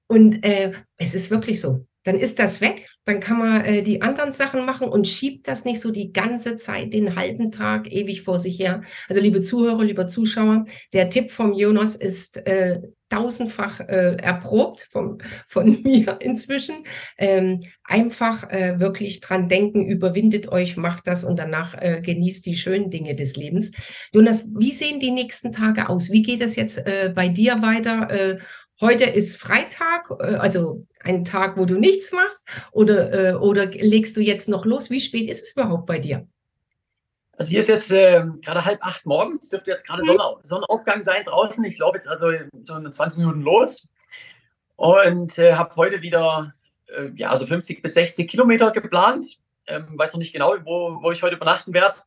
Und 0.07 0.45
äh, 0.45 0.73
es 0.97 1.15
ist 1.15 1.31
wirklich 1.31 1.61
so. 1.61 1.87
Dann 2.05 2.19
ist 2.19 2.39
das 2.39 2.63
weg, 2.63 2.89
dann 3.05 3.21
kann 3.21 3.39
man 3.39 3.65
äh, 3.67 3.83
die 3.83 4.01
anderen 4.01 4.33
Sachen 4.33 4.65
machen 4.65 4.89
und 4.89 5.07
schiebt 5.07 5.47
das 5.49 5.67
nicht 5.67 5.81
so 5.81 5.91
die 5.91 6.13
ganze 6.13 6.57
Zeit, 6.57 6.95
den 6.95 7.17
halben 7.17 7.51
Tag 7.51 7.93
ewig 7.93 8.23
vor 8.23 8.39
sich 8.39 8.59
her. 8.59 8.83
Also 9.09 9.21
liebe 9.21 9.43
Zuhörer, 9.43 9.85
lieber 9.85 10.09
Zuschauer, 10.09 10.65
der 10.95 11.11
Tipp 11.11 11.31
vom 11.31 11.53
Jonas 11.53 11.97
ist 11.97 12.39
äh, 12.47 12.81
tausendfach 13.09 13.81
äh, 13.81 14.17
erprobt 14.17 14.87
vom, 14.91 15.19
von 15.47 15.83
mir 15.83 16.19
inzwischen. 16.21 16.85
Ähm, 17.17 17.63
einfach 17.85 18.51
äh, 18.51 18.79
wirklich 18.79 19.21
dran 19.21 19.49
denken, 19.49 19.87
überwindet 19.87 20.49
euch, 20.49 20.77
macht 20.77 21.07
das 21.07 21.25
und 21.25 21.39
danach 21.39 21.75
äh, 21.81 22.01
genießt 22.03 22.45
die 22.47 22.57
schönen 22.57 22.91
Dinge 22.91 23.15
des 23.15 23.37
Lebens. 23.37 23.73
Jonas, 24.13 24.49
wie 24.57 24.73
sehen 24.73 25.01
die 25.01 25.11
nächsten 25.11 25.53
Tage 25.53 25.89
aus? 25.89 26.11
Wie 26.11 26.23
geht 26.23 26.41
es 26.41 26.57
jetzt 26.57 26.79
äh, 26.79 27.13
bei 27.15 27.29
dir 27.29 27.63
weiter? 27.63 28.11
Äh, 28.11 28.39
heute 28.81 29.05
ist 29.05 29.37
Freitag, 29.37 30.11
äh, 30.21 30.35
also 30.35 30.87
ein 31.01 31.25
Tag, 31.25 31.57
wo 31.57 31.65
du 31.65 31.79
nichts 31.79 32.13
machst, 32.13 32.49
oder, 32.73 33.13
äh, 33.13 33.35
oder 33.35 33.67
legst 33.67 34.17
du 34.17 34.21
jetzt 34.21 34.49
noch 34.49 34.65
los? 34.65 34.91
Wie 34.91 35.01
spät 35.01 35.31
ist 35.31 35.45
es 35.45 35.53
überhaupt 35.53 35.87
bei 35.87 35.99
dir? 35.99 36.29
Also 37.39 37.51
hier 37.51 37.61
ist 37.61 37.69
jetzt 37.69 37.93
äh, 37.93 38.25
gerade 38.43 38.65
halb 38.65 38.85
acht 38.85 39.07
morgens, 39.07 39.49
dürfte 39.49 39.71
jetzt 39.71 39.87
gerade 39.87 40.03
mhm. 40.03 40.19
Sonnenaufgang 40.43 41.05
sein 41.05 41.25
draußen. 41.25 41.65
Ich 41.65 41.79
laufe 41.79 41.95
jetzt 41.95 42.09
also 42.09 42.33
so 42.65 42.75
in 42.75 42.93
20 42.93 43.19
Minuten 43.19 43.43
los 43.43 43.89
und 44.75 45.39
äh, 45.39 45.55
habe 45.55 45.77
heute 45.77 46.03
wieder 46.03 46.53
äh, 46.89 47.11
ja, 47.15 47.37
so 47.37 47.47
50 47.47 47.81
bis 47.81 47.95
60 47.95 48.29
Kilometer 48.29 48.73
geplant. 48.73 49.39
Ähm, 49.69 49.87
weiß 49.97 50.15
noch 50.15 50.19
nicht 50.19 50.33
genau, 50.33 50.57
wo, 50.65 51.01
wo 51.01 51.13
ich 51.13 51.23
heute 51.23 51.37
übernachten 51.37 51.73
werde. 51.73 51.99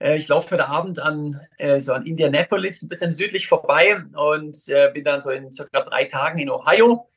Äh, 0.00 0.16
ich 0.16 0.26
laufe 0.26 0.50
heute 0.50 0.66
Abend 0.66 0.98
an, 0.98 1.40
äh, 1.58 1.80
so 1.80 1.92
an 1.92 2.04
Indianapolis, 2.04 2.82
ein 2.82 2.88
bisschen 2.88 3.12
südlich 3.12 3.46
vorbei 3.46 4.02
und 4.14 4.68
äh, 4.68 4.90
bin 4.92 5.04
dann 5.04 5.20
so 5.20 5.30
in 5.30 5.52
circa 5.52 5.82
drei 5.82 6.06
Tagen 6.06 6.40
in 6.40 6.50
Ohio. 6.50 7.08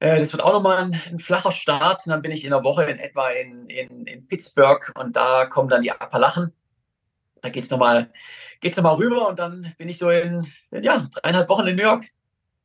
Das 0.00 0.32
wird 0.32 0.42
auch 0.42 0.52
nochmal 0.52 0.78
ein, 0.78 1.00
ein, 1.08 1.20
flacher 1.20 1.52
Start. 1.52 2.04
Und 2.04 2.10
dann 2.10 2.22
bin 2.22 2.32
ich 2.32 2.42
in 2.42 2.50
der 2.50 2.64
Woche 2.64 2.82
in 2.86 2.98
etwa 2.98 3.30
in, 3.30 3.70
in, 3.70 4.04
in 4.04 4.26
Pittsburgh 4.26 4.90
und 4.98 5.14
da 5.14 5.46
kommen 5.46 5.68
dann 5.68 5.82
die 5.82 5.92
Appalachen. 5.92 6.52
Da 7.42 7.50
geht 7.50 7.64
es 7.64 7.70
nochmal 7.70 8.10
geht's 8.62 8.76
noch 8.76 8.98
rüber 8.98 9.28
und 9.28 9.38
dann 9.38 9.74
bin 9.76 9.88
ich 9.88 9.98
so 9.98 10.08
in, 10.08 10.46
in 10.70 10.82
ja, 10.82 11.06
dreieinhalb 11.12 11.48
Wochen 11.48 11.66
in 11.66 11.76
New 11.76 11.82
York. 11.82 12.06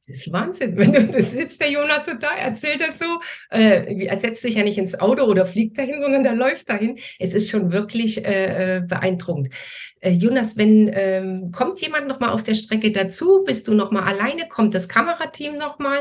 Das 0.08 0.18
ist 0.20 0.32
Wahnsinn. 0.32 0.78
Wenn 0.78 1.12
du 1.12 1.22
sitzt, 1.22 1.60
der 1.60 1.70
Jonas 1.70 2.06
so 2.06 2.14
da, 2.14 2.34
erzählt 2.38 2.80
das 2.80 3.00
so, 3.00 3.20
äh, 3.50 4.06
er 4.06 4.18
setzt 4.20 4.42
sich 4.42 4.56
ja 4.56 4.64
nicht 4.64 4.78
ins 4.78 4.98
Auto 4.98 5.24
oder 5.24 5.46
fliegt 5.46 5.78
dahin, 5.78 6.00
sondern 6.00 6.24
der 6.24 6.34
läuft 6.34 6.70
dahin. 6.70 6.98
Es 7.20 7.34
ist 7.34 7.50
schon 7.50 7.74
wirklich 7.74 8.24
äh, 8.26 8.78
äh 8.78 8.82
beeindruckend. 8.82 9.50
Äh, 10.00 10.12
Jonas, 10.12 10.56
wenn 10.56 10.90
ähm, 10.94 11.52
kommt 11.52 11.82
jemand 11.82 12.08
noch 12.08 12.22
mal 12.22 12.30
auf 12.30 12.44
der 12.44 12.56
Strecke 12.56 12.92
dazu? 12.92 13.44
Bist 13.46 13.68
du 13.68 13.74
noch 13.74 13.92
mal 13.92 14.04
alleine? 14.04 14.48
Kommt 14.48 14.76
das 14.76 14.88
Kamerateam 14.88 15.58
noch 15.58 15.80
mal? 15.80 16.00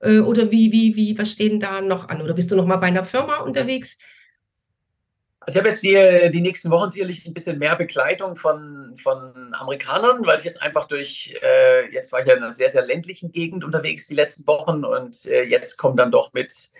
Äh, 0.00 0.18
oder 0.18 0.50
wie, 0.50 0.72
wie, 0.72 0.96
wie, 0.96 1.16
was 1.16 1.30
stehen 1.30 1.60
da 1.60 1.80
noch 1.80 2.08
an? 2.08 2.22
Oder 2.22 2.34
bist 2.34 2.50
du 2.50 2.56
noch 2.56 2.66
mal 2.66 2.78
bei 2.78 2.88
einer 2.88 3.04
Firma 3.04 3.36
unterwegs? 3.36 3.98
Also 5.46 5.56
ich 5.56 5.60
habe 5.60 5.68
jetzt 5.68 5.82
die, 5.82 6.30
die 6.32 6.40
nächsten 6.40 6.70
Wochen 6.70 6.88
sicherlich 6.88 7.26
ein 7.26 7.34
bisschen 7.34 7.58
mehr 7.58 7.76
Begleitung 7.76 8.36
von, 8.36 8.96
von 9.02 9.52
Amerikanern, 9.52 10.24
weil 10.24 10.38
ich 10.38 10.44
jetzt 10.44 10.62
einfach 10.62 10.86
durch, 10.86 11.34
äh, 11.42 11.92
jetzt 11.92 12.12
war 12.12 12.20
ich 12.20 12.26
ja 12.26 12.32
in 12.32 12.42
einer 12.42 12.50
sehr, 12.50 12.70
sehr 12.70 12.86
ländlichen 12.86 13.30
Gegend 13.30 13.62
unterwegs 13.62 14.06
die 14.06 14.14
letzten 14.14 14.46
Wochen 14.46 14.84
und 14.84 15.26
äh, 15.26 15.42
jetzt 15.42 15.76
kommt 15.76 15.98
dann 15.98 16.10
doch 16.10 16.32
mit, 16.32 16.70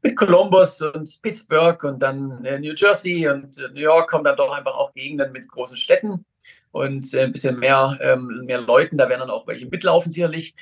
mit 0.00 0.16
Columbus 0.16 0.80
und 0.80 1.20
Pittsburgh 1.20 1.84
und 1.84 1.98
dann 1.98 2.42
äh, 2.46 2.58
New 2.58 2.72
Jersey 2.72 3.28
und 3.28 3.58
äh, 3.58 3.68
New 3.68 3.80
York 3.80 4.08
kommen 4.08 4.24
dann 4.24 4.36
doch 4.36 4.50
einfach 4.50 4.74
auch 4.74 4.94
Gegenden 4.94 5.30
mit 5.32 5.46
großen 5.48 5.76
Städten 5.76 6.24
und 6.72 7.12
äh, 7.12 7.24
ein 7.24 7.32
bisschen 7.32 7.58
mehr, 7.58 7.98
ähm, 8.00 8.44
mehr 8.46 8.62
Leuten, 8.62 8.96
da 8.96 9.10
werden 9.10 9.20
dann 9.20 9.30
auch 9.30 9.46
welche 9.46 9.66
mitlaufen 9.66 10.10
sicherlich. 10.10 10.54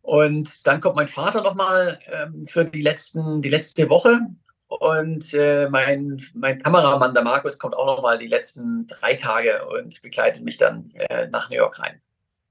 Und 0.00 0.66
dann 0.66 0.80
kommt 0.80 0.96
mein 0.96 1.08
Vater 1.08 1.42
nochmal 1.42 2.00
ähm, 2.06 2.46
für 2.46 2.64
die, 2.64 2.80
letzten, 2.80 3.42
die 3.42 3.50
letzte 3.50 3.90
Woche 3.90 4.20
und 4.70 5.34
äh, 5.34 5.68
mein, 5.68 6.24
mein 6.32 6.62
Kameramann, 6.62 7.12
der 7.12 7.24
Markus, 7.24 7.58
kommt 7.58 7.74
auch 7.74 7.86
noch 7.86 8.02
mal 8.02 8.18
die 8.18 8.28
letzten 8.28 8.86
drei 8.86 9.14
Tage 9.14 9.66
und 9.66 10.00
begleitet 10.00 10.44
mich 10.44 10.58
dann 10.58 10.92
äh, 10.94 11.26
nach 11.26 11.50
New 11.50 11.56
York 11.56 11.80
rein. 11.80 12.00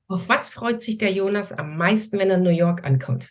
Auf 0.10 0.28
was 0.28 0.50
freut 0.50 0.82
sich 0.82 0.98
der 0.98 1.14
Jonas 1.14 1.54
am 1.54 1.78
meisten, 1.78 2.20
wenn 2.20 2.30
er 2.30 2.36
in 2.36 2.44
New 2.44 2.50
York 2.50 2.86
ankommt? 2.86 3.30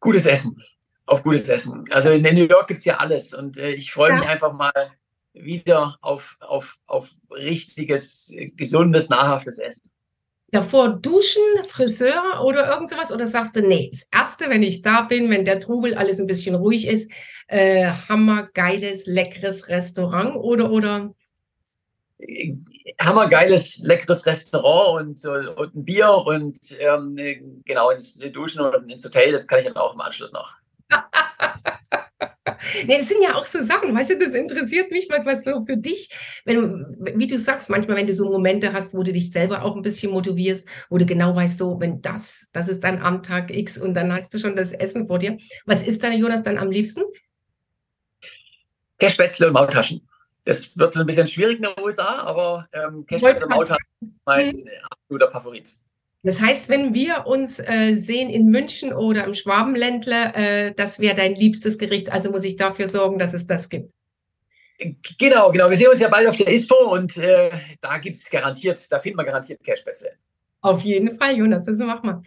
Gutes 0.00 0.24
Essen. 0.24 0.62
Auf 1.04 1.22
gutes 1.22 1.46
Essen. 1.50 1.84
Also 1.90 2.10
in 2.10 2.22
New 2.22 2.46
York 2.46 2.68
gibt 2.68 2.78
es 2.78 2.86
ja 2.86 2.96
alles. 2.96 3.34
Und 3.34 3.58
äh, 3.58 3.72
ich 3.72 3.92
freue 3.92 4.10
ja. 4.10 4.14
mich 4.14 4.26
einfach 4.26 4.54
mal 4.54 4.72
wieder 5.34 5.98
auf, 6.00 6.38
auf, 6.40 6.78
auf 6.86 7.10
richtiges, 7.30 8.32
gesundes, 8.56 9.10
nahrhaftes 9.10 9.58
Essen 9.58 9.90
davor 10.52 11.00
duschen, 11.00 11.42
Friseur 11.64 12.42
oder 12.44 12.68
irgend 12.70 12.90
sowas? 12.90 13.12
Oder 13.12 13.26
sagst 13.26 13.56
du, 13.56 13.62
nee, 13.62 13.90
das 13.92 14.06
Erste, 14.12 14.50
wenn 14.50 14.62
ich 14.62 14.82
da 14.82 15.02
bin, 15.02 15.30
wenn 15.30 15.44
der 15.44 15.60
Trubel 15.60 15.94
alles 15.94 16.20
ein 16.20 16.26
bisschen 16.26 16.54
ruhig 16.54 16.86
ist, 16.86 17.10
äh, 17.48 17.90
hammergeiles, 18.08 19.06
leckeres 19.06 19.68
Restaurant 19.68 20.36
oder, 20.36 20.70
oder? 20.70 21.14
Hammergeiles, 23.00 23.78
leckeres 23.78 24.26
Restaurant 24.26 25.24
und, 25.24 25.56
und 25.56 25.74
ein 25.74 25.84
Bier 25.84 26.10
und 26.10 26.58
ähm, 26.78 27.62
genau 27.64 27.90
ins 27.90 28.18
Duschen 28.18 28.60
und 28.60 28.90
ins 28.90 29.04
Hotel, 29.04 29.32
das 29.32 29.46
kann 29.46 29.60
ich 29.60 29.64
dann 29.64 29.76
auch 29.76 29.94
im 29.94 30.00
Anschluss 30.00 30.32
noch. 30.32 30.54
nee, 32.86 32.98
das 32.98 33.08
sind 33.08 33.22
ja 33.22 33.34
auch 33.34 33.46
so 33.46 33.62
Sachen, 33.62 33.94
weißt 33.94 34.10
du, 34.10 34.18
das 34.18 34.34
interessiert 34.34 34.90
mich, 34.90 35.08
was, 35.10 35.24
was 35.24 35.42
für 35.42 35.76
dich, 35.76 36.10
wenn, 36.44 36.96
wie 37.16 37.26
du 37.26 37.38
sagst, 37.38 37.70
manchmal, 37.70 37.96
wenn 37.96 38.06
du 38.06 38.12
so 38.12 38.30
Momente 38.30 38.72
hast, 38.72 38.94
wo 38.94 39.02
du 39.02 39.12
dich 39.12 39.30
selber 39.30 39.62
auch 39.64 39.76
ein 39.76 39.82
bisschen 39.82 40.12
motivierst, 40.12 40.66
wo 40.88 40.98
du 40.98 41.06
genau 41.06 41.34
weißt, 41.34 41.58
so, 41.58 41.80
wenn 41.80 42.00
das, 42.02 42.48
das 42.52 42.68
ist 42.68 42.82
dann 42.84 42.98
am 42.98 43.22
Tag 43.22 43.50
X 43.50 43.78
und 43.78 43.94
dann 43.94 44.12
hast 44.12 44.32
du 44.34 44.38
schon 44.38 44.56
das 44.56 44.72
Essen 44.72 45.06
vor 45.06 45.18
dir. 45.18 45.38
Was 45.66 45.82
ist 45.82 46.02
dann, 46.02 46.18
Jonas, 46.18 46.42
dann 46.42 46.58
am 46.58 46.70
liebsten? 46.70 47.02
Cashspätzle 48.98 49.46
und 49.46 49.54
Maultaschen. 49.54 50.06
Das 50.44 50.76
wird 50.76 50.96
ein 50.96 51.06
bisschen 51.06 51.28
schwierig 51.28 51.56
in 51.56 51.62
den 51.62 51.84
USA, 51.84 52.22
aber 52.22 52.68
ähm, 52.72 53.06
Cashspätzle 53.06 53.46
und 53.46 53.50
Maultaschen 53.52 53.86
ist 54.00 54.12
mein 54.24 54.70
absoluter 54.90 55.30
Favorit. 55.30 55.74
Das 56.22 56.40
heißt, 56.40 56.68
wenn 56.68 56.92
wir 56.92 57.26
uns 57.26 57.60
äh, 57.60 57.94
sehen 57.94 58.28
in 58.28 58.50
München 58.50 58.92
oder 58.92 59.24
im 59.24 59.34
Schwabenländle, 59.34 60.34
äh, 60.34 60.74
das 60.74 61.00
wäre 61.00 61.16
dein 61.16 61.34
liebstes 61.34 61.78
Gericht. 61.78 62.12
Also 62.12 62.30
muss 62.30 62.44
ich 62.44 62.56
dafür 62.56 62.88
sorgen, 62.88 63.18
dass 63.18 63.32
es 63.32 63.46
das 63.46 63.68
gibt. 63.68 63.90
Genau, 65.18 65.50
genau. 65.50 65.68
Wir 65.68 65.76
sehen 65.76 65.88
uns 65.88 66.00
ja 66.00 66.08
bald 66.08 66.26
auf 66.26 66.36
der 66.36 66.48
ISPO 66.48 66.92
und 66.92 67.16
äh, 67.16 67.50
da 67.80 67.98
gibt 67.98 68.16
es 68.16 68.28
garantiert, 68.28 68.80
da 68.90 68.98
finden 68.98 69.18
wir 69.18 69.24
garantiert 69.24 69.62
Cashpässe. 69.62 70.10
Auf 70.62 70.82
jeden 70.82 71.16
Fall, 71.16 71.36
Jonas, 71.36 71.64
das 71.64 71.78
machen 71.78 72.08
wir. 72.08 72.22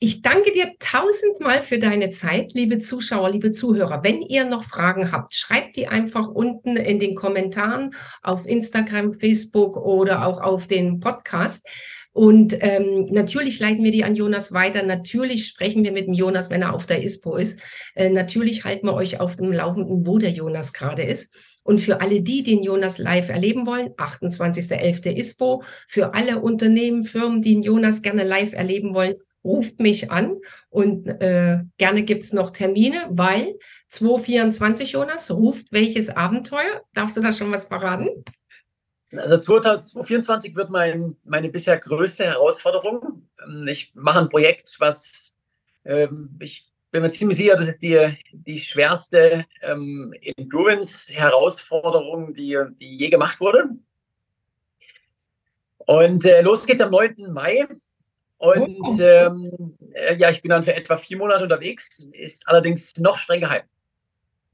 Ich 0.00 0.22
danke 0.22 0.52
dir 0.52 0.74
tausendmal 0.78 1.62
für 1.62 1.78
deine 1.78 2.10
Zeit, 2.10 2.52
liebe 2.52 2.78
Zuschauer, 2.78 3.30
liebe 3.30 3.50
Zuhörer. 3.50 4.04
Wenn 4.04 4.22
ihr 4.22 4.44
noch 4.44 4.62
Fragen 4.62 5.10
habt, 5.10 5.34
schreibt 5.34 5.74
die 5.74 5.88
einfach 5.88 6.28
unten 6.28 6.76
in 6.76 7.00
den 7.00 7.16
Kommentaren 7.16 7.94
auf 8.22 8.46
Instagram, 8.46 9.14
Facebook 9.14 9.76
oder 9.76 10.24
auch 10.24 10.40
auf 10.40 10.68
den 10.68 11.00
Podcast. 11.00 11.66
Und 12.18 12.56
ähm, 12.62 13.06
natürlich 13.12 13.60
leiten 13.60 13.84
wir 13.84 13.92
die 13.92 14.02
an 14.02 14.16
Jonas 14.16 14.52
weiter. 14.52 14.82
Natürlich 14.82 15.46
sprechen 15.46 15.84
wir 15.84 15.92
mit 15.92 16.08
dem 16.08 16.14
Jonas, 16.14 16.50
wenn 16.50 16.62
er 16.62 16.74
auf 16.74 16.84
der 16.84 17.00
ISPO 17.00 17.36
ist. 17.36 17.60
Äh, 17.94 18.10
natürlich 18.10 18.64
halten 18.64 18.88
wir 18.88 18.94
euch 18.94 19.20
auf 19.20 19.36
dem 19.36 19.52
Laufenden, 19.52 20.04
wo 20.04 20.18
der 20.18 20.32
Jonas 20.32 20.72
gerade 20.72 21.04
ist. 21.04 21.32
Und 21.62 21.78
für 21.78 22.00
alle 22.00 22.20
die, 22.20 22.42
den 22.42 22.64
Jonas 22.64 22.98
live 22.98 23.28
erleben 23.28 23.66
wollen, 23.66 23.90
28.11. 23.90 25.12
ISPO. 25.12 25.62
Für 25.86 26.12
alle 26.12 26.40
Unternehmen, 26.40 27.04
Firmen, 27.04 27.40
die 27.40 27.54
den 27.54 27.62
Jonas 27.62 28.02
gerne 28.02 28.24
live 28.24 28.52
erleben 28.52 28.94
wollen, 28.94 29.14
ruft 29.44 29.78
mich 29.78 30.10
an. 30.10 30.38
Und 30.70 31.06
äh, 31.06 31.58
gerne 31.76 32.04
es 32.04 32.32
noch 32.32 32.50
Termine, 32.50 33.06
weil 33.10 33.54
224 33.90 34.90
Jonas 34.90 35.30
ruft 35.30 35.70
welches 35.70 36.08
Abenteuer? 36.08 36.82
Darfst 36.94 37.16
du 37.16 37.20
da 37.20 37.32
schon 37.32 37.52
was 37.52 37.66
verraten? 37.66 38.08
Also 39.16 39.38
2024 39.38 40.54
wird 40.54 40.70
mein, 40.70 41.16
meine 41.24 41.48
bisher 41.48 41.78
größte 41.78 42.24
Herausforderung. 42.24 43.26
Ähm, 43.46 43.66
ich 43.68 43.92
mache 43.94 44.18
ein 44.20 44.28
Projekt, 44.28 44.76
was 44.78 45.34
ähm, 45.84 46.36
ich 46.40 46.68
bin 46.90 47.02
mir 47.02 47.10
ziemlich 47.10 47.36
sicher, 47.36 47.56
das 47.56 47.68
ist 47.68 47.82
die, 47.82 48.16
die 48.32 48.58
schwerste 48.58 49.44
ähm, 49.62 50.14
Endurance-Herausforderung, 50.36 52.32
die, 52.32 52.58
die 52.78 52.96
je 52.96 53.08
gemacht 53.08 53.40
wurde. 53.40 53.70
Und 55.78 56.24
äh, 56.24 56.40
los 56.42 56.66
geht's 56.66 56.80
am 56.80 56.90
9. 56.90 57.14
Mai. 57.32 57.66
Und 58.38 58.78
oh. 58.80 58.98
ähm, 59.00 59.74
äh, 59.94 60.16
ja, 60.16 60.30
ich 60.30 60.40
bin 60.42 60.50
dann 60.50 60.62
für 60.62 60.74
etwa 60.74 60.96
vier 60.96 61.18
Monate 61.18 61.42
unterwegs, 61.42 62.08
ist 62.12 62.46
allerdings 62.46 62.96
noch 62.98 63.18
streng 63.18 63.40
geheim. 63.40 63.62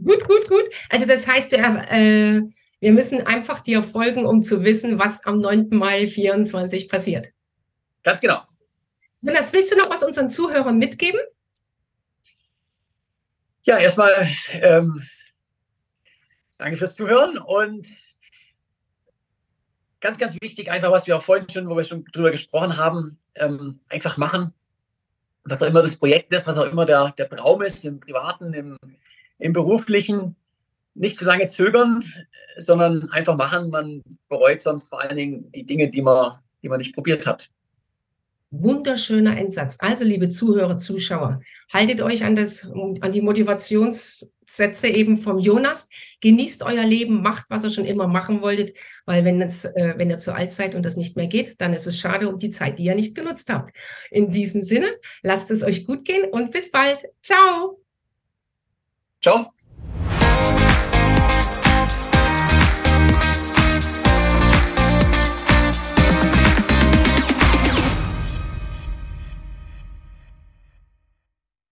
Gut, 0.03 0.27
gut, 0.27 0.49
gut. 0.49 0.65
Also 0.89 1.07
das 1.07 1.27
heißt, 1.27 1.53
äh, 1.53 2.41
wir 2.85 2.93
müssen 2.93 3.27
einfach 3.27 3.61
dir 3.61 3.83
folgen, 3.83 4.27
um 4.27 4.43
zu 4.43 4.63
wissen, 4.63 4.99
was 4.99 5.25
am 5.25 5.41
9. 5.41 5.71
Mai 5.71 6.07
24 6.07 6.91
passiert. 6.91 7.33
Ganz 8.03 8.21
genau. 8.21 8.43
Jonas, 9.23 9.55
willst 9.55 9.73
du 9.73 9.79
noch 9.79 9.89
was 9.89 10.03
unseren 10.03 10.29
Zuhörern 10.29 10.77
mitgeben? 10.77 11.19
Ja, 13.63 13.79
erstmal 13.79 14.29
ähm, 14.53 15.03
danke 16.59 16.77
fürs 16.77 16.95
Zuhören 16.95 17.39
und 17.39 17.89
ganz, 20.03 20.19
ganz 20.19 20.39
wichtig, 20.43 20.71
einfach, 20.71 20.91
was 20.91 21.07
wir 21.07 21.17
auch 21.17 21.23
vorhin 21.23 21.49
schon, 21.49 21.71
wo 21.71 21.79
wir 21.79 21.85
schon 21.85 22.05
drüber 22.13 22.33
gesprochen 22.33 22.77
haben, 22.77 23.19
ähm, 23.37 23.81
einfach 23.89 24.19
machen. 24.19 24.53
Was 25.45 25.63
auch 25.63 25.69
immer 25.69 25.81
das 25.81 25.97
Projekt 25.97 26.31
ist, 26.35 26.47
was 26.47 26.59
auch 26.59 26.71
immer 26.71 26.85
der, 26.85 27.15
der 27.17 27.31
Traum 27.31 27.63
ist, 27.63 27.83
im 27.87 27.99
Privaten, 27.99 28.53
im, 28.53 28.77
im 29.39 29.55
Beruflichen, 29.55 30.37
nicht 30.95 31.17
zu 31.17 31.25
lange 31.25 31.47
zögern, 31.49 32.05
sondern 32.57 33.11
einfach 33.11 33.37
machen. 33.37 33.71
Man 33.71 34.03
bereut 34.29 34.63
sonst 34.63 34.89
vor 34.89 35.01
allen 35.01 35.17
Dingen 35.17 35.53
die 35.53 35.65
Dinge, 35.65 35.89
die 35.91 36.03
man, 36.03 36.39
die 36.63 36.69
man 36.69 36.79
nicht 36.79 36.95
probiert 36.95 37.27
hat. 37.27 37.51
Wunderschöner 38.51 39.37
Endsatz. 39.37 39.77
Also, 39.81 40.05
liebe 40.05 40.29
Zuhörer, 40.29 40.79
Zuschauer, 40.79 41.41
haltet 41.73 42.01
euch 42.01 42.25
an, 42.25 42.37
das, 42.37 42.71
an 43.01 43.11
die 43.11 43.21
Motivationssätze 43.21 44.87
eben 44.87 45.19
vom 45.19 45.41
Jonas. 45.41 45.89
Genießt 46.21 46.63
euer 46.63 46.85
Leben, 46.85 47.21
macht, 47.21 47.47
was 47.49 47.65
ihr 47.65 47.71
schon 47.71 47.85
immer 47.85 48.07
machen 48.07 48.43
wolltet, 48.43 48.77
weil 49.07 49.25
wenn, 49.25 49.43
es, 49.43 49.65
äh, 49.65 49.95
wenn 49.97 50.11
ihr 50.11 50.21
zu 50.21 50.33
alt 50.33 50.53
seid 50.53 50.77
und 50.77 50.85
das 50.85 50.97
nicht 50.97 51.17
mehr 51.17 51.27
geht, 51.27 51.61
dann 51.61 51.73
ist 51.73 51.89
es 51.89 51.99
schade 51.99 52.29
um 52.29 52.39
die 52.39 52.51
Zeit, 52.51 52.79
die 52.79 52.85
ihr 52.85 52.95
nicht 52.95 53.17
genutzt 53.17 53.53
habt. 53.53 53.77
In 54.13 54.31
diesem 54.31 54.63
Sinne, 54.63 54.89
lasst 55.23 55.51
es 55.51 55.65
euch 55.65 55.85
gut 55.85 56.05
gehen 56.05 56.31
und 56.31 56.53
bis 56.53 56.71
bald. 56.71 57.03
Ciao. 57.23 57.81
Ciao. 59.21 59.55